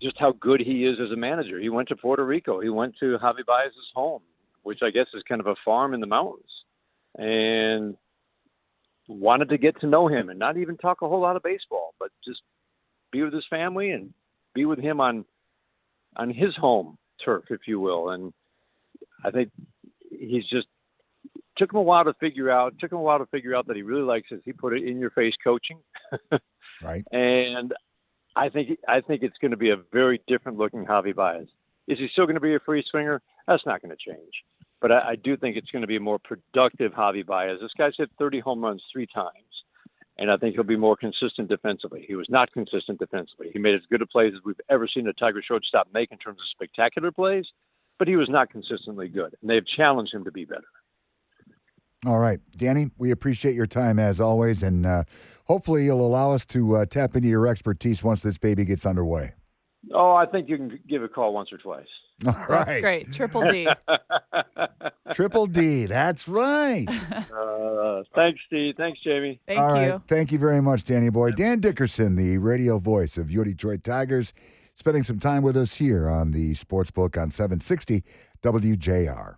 [0.02, 1.58] just how good he is as a manager.
[1.58, 2.60] He went to Puerto Rico.
[2.60, 4.22] He went to Javi Baez's home,
[4.62, 6.50] which I guess is kind of a farm in the mountains,
[7.16, 7.96] and
[9.08, 11.94] wanted to get to know him and not even talk a whole lot of baseball,
[11.98, 12.40] but just
[13.10, 14.12] be with his family and
[14.54, 15.24] be with him on
[16.16, 18.10] on his home turf, if you will.
[18.10, 18.32] And
[19.24, 19.50] I think
[20.10, 20.66] he's just
[21.56, 22.74] took him a while to figure out.
[22.80, 24.42] Took him a while to figure out that he really likes it.
[24.44, 25.78] He put it in your face coaching,
[26.82, 27.04] right?
[27.12, 27.72] and
[28.36, 31.46] I think I think it's going to be a very different looking Javi Baez.
[31.88, 33.20] Is he still going to be a free swinger?
[33.46, 34.32] That's not going to change.
[34.80, 37.58] But I, I do think it's going to be a more productive Javi Baez.
[37.60, 39.49] This guy's hit 30 home runs three times,
[40.20, 42.04] and I think he'll be more consistent defensively.
[42.06, 43.48] He was not consistent defensively.
[43.52, 46.18] He made as good a plays as we've ever seen a Tiger shortstop make in
[46.18, 47.46] terms of spectacular plays,
[47.98, 49.34] but he was not consistently good.
[49.40, 50.68] And they've challenged him to be better.
[52.06, 55.04] All right, Danny, we appreciate your time as always, and uh,
[55.46, 59.32] hopefully you'll allow us to uh, tap into your expertise once this baby gets underway.
[59.92, 61.86] Oh, I think you can give a call once or twice.
[62.26, 63.12] All That's right, great.
[63.12, 63.66] Triple D.
[65.12, 66.86] Triple D, that's right.
[67.40, 68.74] Uh, thanks, Steve.
[68.76, 69.40] Thanks, Jamie.
[69.46, 69.92] Thank All you.
[69.92, 71.32] right, thank you very much, Danny boy.
[71.32, 74.32] Dan Dickerson, the radio voice of your Detroit Tigers,
[74.74, 78.04] spending some time with us here on the Sports Book on 760
[78.42, 79.34] WJR.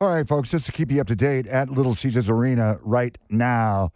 [0.00, 3.18] All right, folks, just to keep you up to date at Little Caesars Arena right
[3.28, 3.92] now,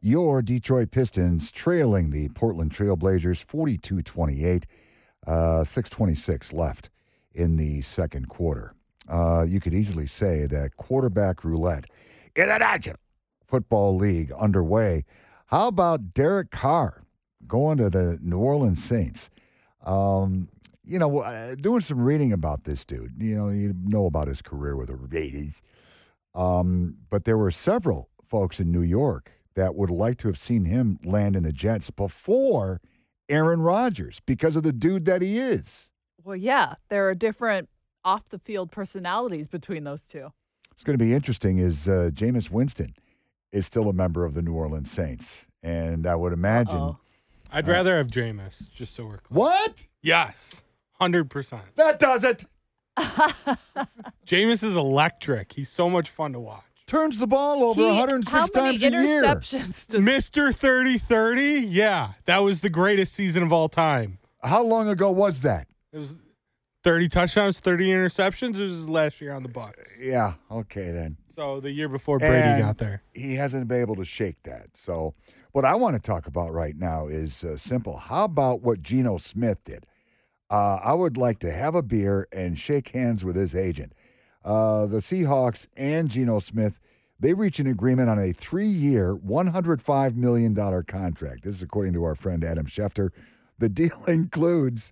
[0.00, 4.66] your Detroit Pistons trailing the Portland Trailblazers 42 28,
[5.26, 6.90] uh, 626 left
[7.32, 8.74] in the second quarter.
[9.08, 11.86] Uh, you could easily say that quarterback roulette
[12.36, 12.96] in the National
[13.46, 15.04] Football League underway.
[15.46, 17.02] How about Derek Carr
[17.46, 19.28] going to the New Orleans Saints?
[19.84, 20.48] Um,
[20.84, 23.14] you know, uh, doing some reading about this dude.
[23.18, 25.60] You know, you know about his career with the Raiders.
[26.34, 30.64] Um, but there were several folks in New York that would like to have seen
[30.64, 32.80] him land in the Jets before
[33.30, 35.88] Aaron Rodgers because of the dude that he is.
[36.22, 37.68] Well, yeah, there are different
[38.04, 40.32] off the field personalities between those two.
[40.72, 41.58] It's going to be interesting.
[41.58, 42.94] Is uh, Jameis Winston
[43.52, 46.76] is still a member of the New Orleans Saints, and I would imagine.
[46.76, 46.98] Uh-oh.
[47.52, 49.38] I'd rather have Jameis, just so we're clear.
[49.38, 49.86] What?
[50.02, 50.62] Yes,
[50.98, 51.64] hundred percent.
[51.76, 52.44] That does it.
[54.26, 55.52] Jameis is electric.
[55.52, 56.64] He's so much fun to watch.
[56.90, 59.22] Turns the ball over He- 106 how many times a year.
[59.22, 60.52] does Mr.
[60.52, 61.64] 30-30?
[61.68, 64.18] Yeah, that was the greatest season of all time.
[64.42, 65.68] How long ago was that?
[65.92, 66.16] It was
[66.82, 68.58] 30 touchdowns, 30 interceptions.
[68.58, 70.00] It was last year on the Bucs.
[70.00, 70.32] Yeah.
[70.50, 71.16] Okay then.
[71.36, 73.02] So the year before Brady And got there.
[73.14, 74.76] He hasn't been able to shake that.
[74.76, 75.14] So,
[75.52, 77.98] what I want to talk about right now is uh, simple.
[77.98, 79.86] How about what Geno Smith did?
[80.50, 83.92] Uh, I would like to have a beer and shake hands with his agent.
[84.44, 86.80] Uh, the Seahawks and Geno Smith,
[87.18, 91.44] they reach an agreement on a three year, $105 million contract.
[91.44, 93.10] This is according to our friend Adam Schefter.
[93.58, 94.90] The deal includes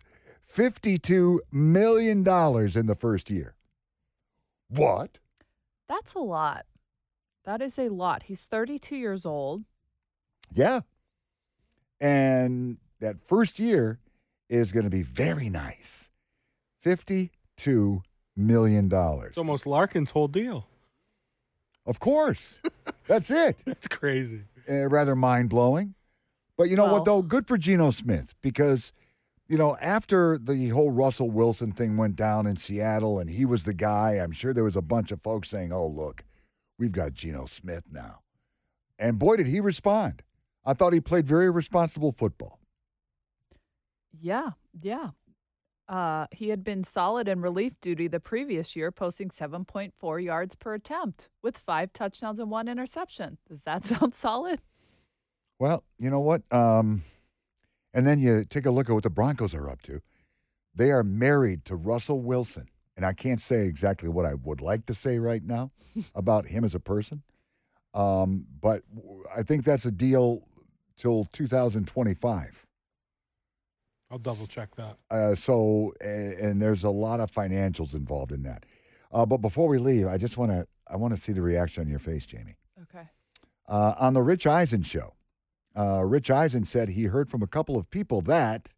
[0.52, 3.54] $52 million in the first year.
[4.68, 5.18] What?
[5.88, 6.66] That's a lot.
[7.44, 8.24] That is a lot.
[8.24, 9.64] He's 32 years old.
[10.52, 10.80] Yeah.
[12.00, 13.98] And that first year
[14.50, 16.10] is going to be very nice.
[16.84, 17.30] $52
[18.38, 18.88] million.
[18.88, 19.28] dollars.
[19.30, 20.66] It's almost Larkin's whole deal.
[21.84, 22.60] Of course.
[23.06, 23.62] That's it.
[23.66, 24.42] That's crazy.
[24.68, 25.94] Uh, rather mind blowing.
[26.56, 27.22] But you know Well- what, though?
[27.22, 28.92] Good for Geno Smith because,
[29.48, 33.64] you know, after the whole Russell Wilson thing went down in Seattle and he was
[33.64, 36.24] the guy, I'm sure there was a bunch of folks saying, oh, look,
[36.78, 38.20] we've got Geno Smith now.
[38.98, 40.22] And boy, did he respond.
[40.64, 42.58] I thought he played very responsible football.
[44.20, 44.50] Yeah,
[44.82, 45.10] yeah.
[45.88, 50.74] Uh, he had been solid in relief duty the previous year, posting 7.4 yards per
[50.74, 53.38] attempt with five touchdowns and one interception.
[53.48, 54.60] Does that sound solid?
[55.58, 56.42] Well, you know what?
[56.52, 57.04] Um,
[57.94, 60.00] and then you take a look at what the Broncos are up to.
[60.74, 62.68] They are married to Russell Wilson.
[62.96, 65.70] And I can't say exactly what I would like to say right now
[66.14, 67.22] about him as a person.
[67.94, 68.82] Um, but
[69.34, 70.42] I think that's a deal
[70.96, 72.66] till 2025.
[74.10, 74.96] I'll double check that.
[75.10, 78.64] Uh, so, a- and there's a lot of financials involved in that.
[79.12, 81.82] Uh, but before we leave, I just want to I want to see the reaction
[81.82, 82.56] on your face, Jamie.
[82.82, 83.08] Okay.
[83.68, 85.14] Uh, on the Rich Eisen show,
[85.76, 88.72] uh, Rich Eisen said he heard from a couple of people that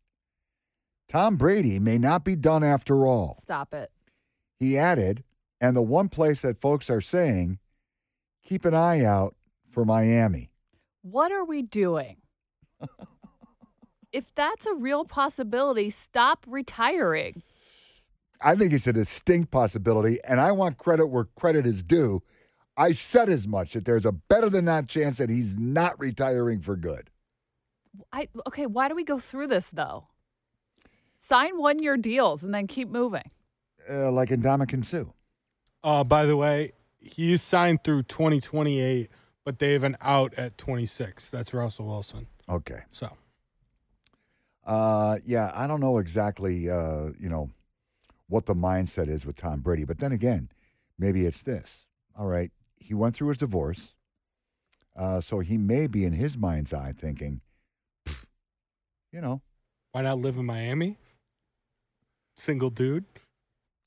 [1.09, 3.37] Tom Brady may not be done after all.
[3.41, 3.93] Stop it.
[4.59, 5.23] He added,
[5.61, 7.59] and the one place that folks are saying,
[8.45, 9.37] keep an eye out
[9.71, 10.51] for Miami.
[11.03, 12.17] What are we doing?
[14.13, 17.43] if that's a real possibility, stop retiring.
[18.43, 22.23] I think it's a distinct possibility, and I want credit where credit is due.
[22.77, 26.63] I said as much that there's a better than not chance that he's not retiring
[26.63, 27.11] for good.
[28.13, 30.07] I okay, why do we go through this though?
[31.19, 33.31] Sign one year deals and then keep moving.
[33.91, 35.13] Uh, like Indomitian Sue.
[35.83, 39.11] Uh, by the way, he is signed through 2028,
[39.45, 41.31] but they have an out at 26.
[41.31, 42.27] That's Russell Wilson.
[42.49, 42.83] Okay.
[42.93, 43.17] So
[44.71, 47.51] Uh, yeah, I don't know exactly, uh, you know,
[48.29, 49.85] what the mindset is with Tom Brady.
[49.85, 50.49] But then again,
[50.97, 51.87] maybe it's this.
[52.17, 53.95] All right, he went through his divorce,
[54.95, 57.41] uh, so he may be in his mind's eye thinking,
[59.13, 59.43] you know,
[59.91, 60.99] why not live in Miami?
[62.37, 63.07] Single dude.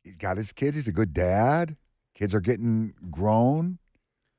[0.03, 0.75] he's got his kids.
[0.75, 1.77] He's a good dad.
[2.13, 3.79] Kids are getting grown.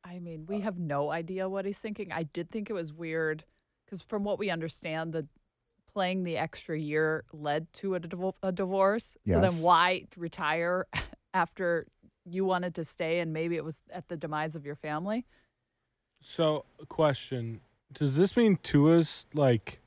[0.05, 2.12] I mean, we have no idea what he's thinking.
[2.12, 3.45] I did think it was weird
[3.86, 5.26] because, from what we understand, the
[5.95, 9.16] playing the extra year led to a, divo- a divorce.
[9.26, 10.86] So then, why retire
[11.34, 11.86] after
[12.24, 15.24] you wanted to stay and maybe it was at the demise of your family?
[16.20, 17.61] So, question:
[17.92, 19.80] Does this mean Tua's like?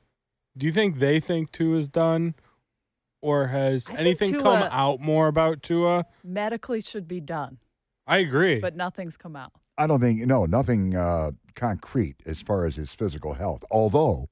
[0.56, 2.34] Do you think they think Tua's done,
[3.22, 6.06] or has I think anything come out more about Tua?
[6.24, 7.58] Medically should be done,
[8.06, 8.58] I agree.
[8.60, 9.52] but nothing's come out.
[9.76, 13.62] I don't think no nothing uh, concrete as far as his physical health.
[13.70, 14.28] Although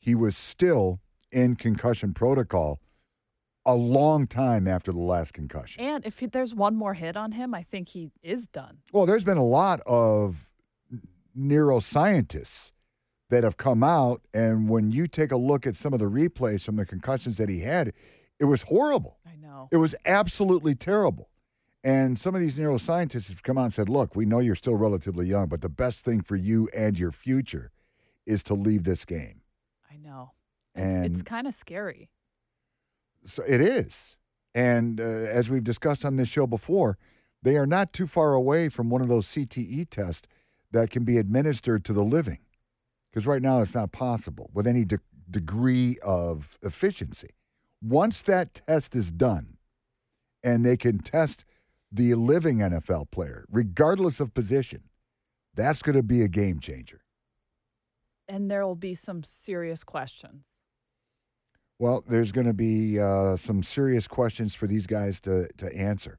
[0.00, 0.98] he was still
[1.32, 2.80] in concussion protocol
[3.64, 5.82] a long time after the last concussion.
[5.82, 8.78] And if he, there's one more hit on him, I think he is done.
[8.92, 10.50] Well, there's been a lot of
[11.38, 12.72] neuroscientists
[13.30, 16.64] that have come out, and when you take a look at some of the replays
[16.64, 17.92] from the concussions that he had,
[18.38, 19.18] it was horrible.
[19.26, 19.68] I know.
[19.70, 21.30] It was absolutely terrible.
[21.84, 24.74] And some of these neuroscientists have come out and said, look, we know you're still
[24.76, 27.70] relatively young, but the best thing for you and your future
[28.26, 29.41] is to leave this game.
[30.76, 31.02] Know.
[31.02, 32.10] It's, it's kind of scary.
[33.24, 34.16] So it is.
[34.54, 36.98] And uh, as we've discussed on this show before,
[37.42, 40.28] they are not too far away from one of those CTE tests
[40.70, 42.38] that can be administered to the living.
[43.10, 44.98] Because right now it's not possible with any de-
[45.30, 47.30] degree of efficiency.
[47.82, 49.58] Once that test is done
[50.42, 51.44] and they can test
[51.90, 54.84] the living NFL player, regardless of position,
[55.54, 57.02] that's going to be a game changer.
[58.28, 60.44] And there will be some serious questions.
[61.78, 66.18] Well, there's going to be uh, some serious questions for these guys to, to answer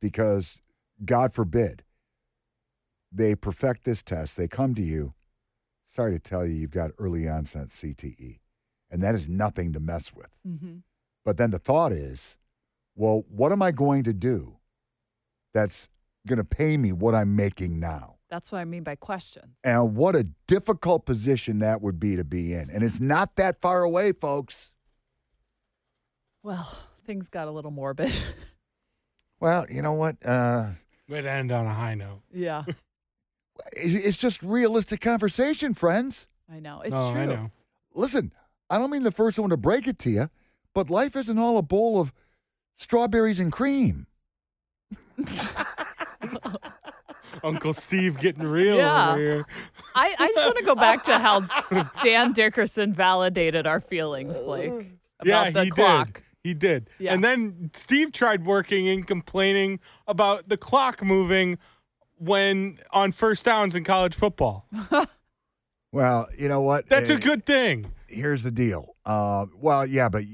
[0.00, 0.58] because,
[1.04, 1.84] God forbid,
[3.12, 4.36] they perfect this test.
[4.36, 5.14] They come to you.
[5.84, 8.40] Sorry to tell you, you've got early onset CTE,
[8.90, 10.30] and that is nothing to mess with.
[10.46, 10.78] Mm-hmm.
[11.24, 12.36] But then the thought is,
[12.94, 14.56] well, what am I going to do
[15.54, 15.88] that's
[16.26, 18.16] going to pay me what I'm making now?
[18.28, 19.54] That's what I mean by question.
[19.62, 22.70] And what a difficult position that would be to be in.
[22.70, 24.70] And it's not that far away, folks.
[26.46, 26.68] Well,
[27.04, 28.12] things got a little morbid.
[29.40, 30.16] Well, you know what?
[30.24, 30.70] Uh,
[31.10, 32.22] Way to end on a high note.
[32.32, 32.64] yeah,
[33.72, 36.26] it's just realistic conversation, friends.
[36.50, 36.80] I know.
[36.80, 37.20] It's no, true.
[37.20, 37.50] I know.
[37.94, 38.32] Listen,
[38.70, 40.30] I don't mean the first one to break it to you,
[40.72, 42.14] but life isn't all a bowl of
[42.78, 44.06] strawberries and cream.
[47.44, 49.10] Uncle Steve getting real Yeah.
[49.10, 49.44] over here.
[49.94, 51.40] I, I just want to go back to how
[52.02, 54.70] Dan Dickerson validated our feelings, Blake,
[55.20, 56.14] about yeah, the he clock.
[56.14, 56.22] did.
[56.46, 56.88] He did.
[57.00, 57.12] Yeah.
[57.12, 61.58] And then Steve tried working and complaining about the clock moving
[62.18, 64.66] when on first downs in college football.
[65.92, 66.90] Well, you know what?
[66.90, 67.90] That's a good thing.
[68.06, 68.96] Here's the deal.
[69.06, 70.24] Uh, well, yeah, but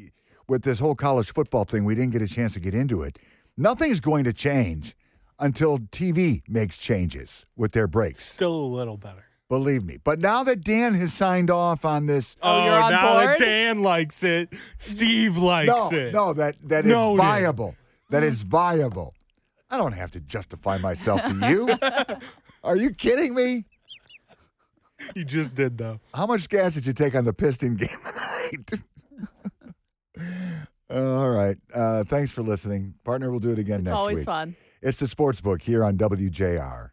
[0.49, 3.17] with this whole college football thing, we didn't get a chance to get into it.
[3.57, 4.97] Nothing's going to change
[5.39, 8.25] until TV makes changes with their breaks.
[8.25, 9.27] Still a little better.
[9.53, 9.99] Believe me.
[10.03, 13.29] But now that Dan has signed off on this Oh, you're on now board?
[13.29, 14.49] that Dan likes it,
[14.79, 16.15] Steve likes no, it.
[16.15, 17.19] no, that that is Noted.
[17.19, 17.75] viable.
[18.09, 19.13] That is viable.
[19.71, 21.69] I don't have to justify myself to you.
[22.65, 23.67] Are you kidding me?
[25.15, 26.01] You just did though.
[26.15, 27.89] How much gas did you take on the Piston game
[28.65, 28.83] tonight?
[30.91, 31.59] All right.
[31.75, 33.31] Uh, thanks for listening, partner.
[33.31, 34.57] We'll do it again It's next always fun.
[34.81, 36.92] It's the Sports Book here on WJR.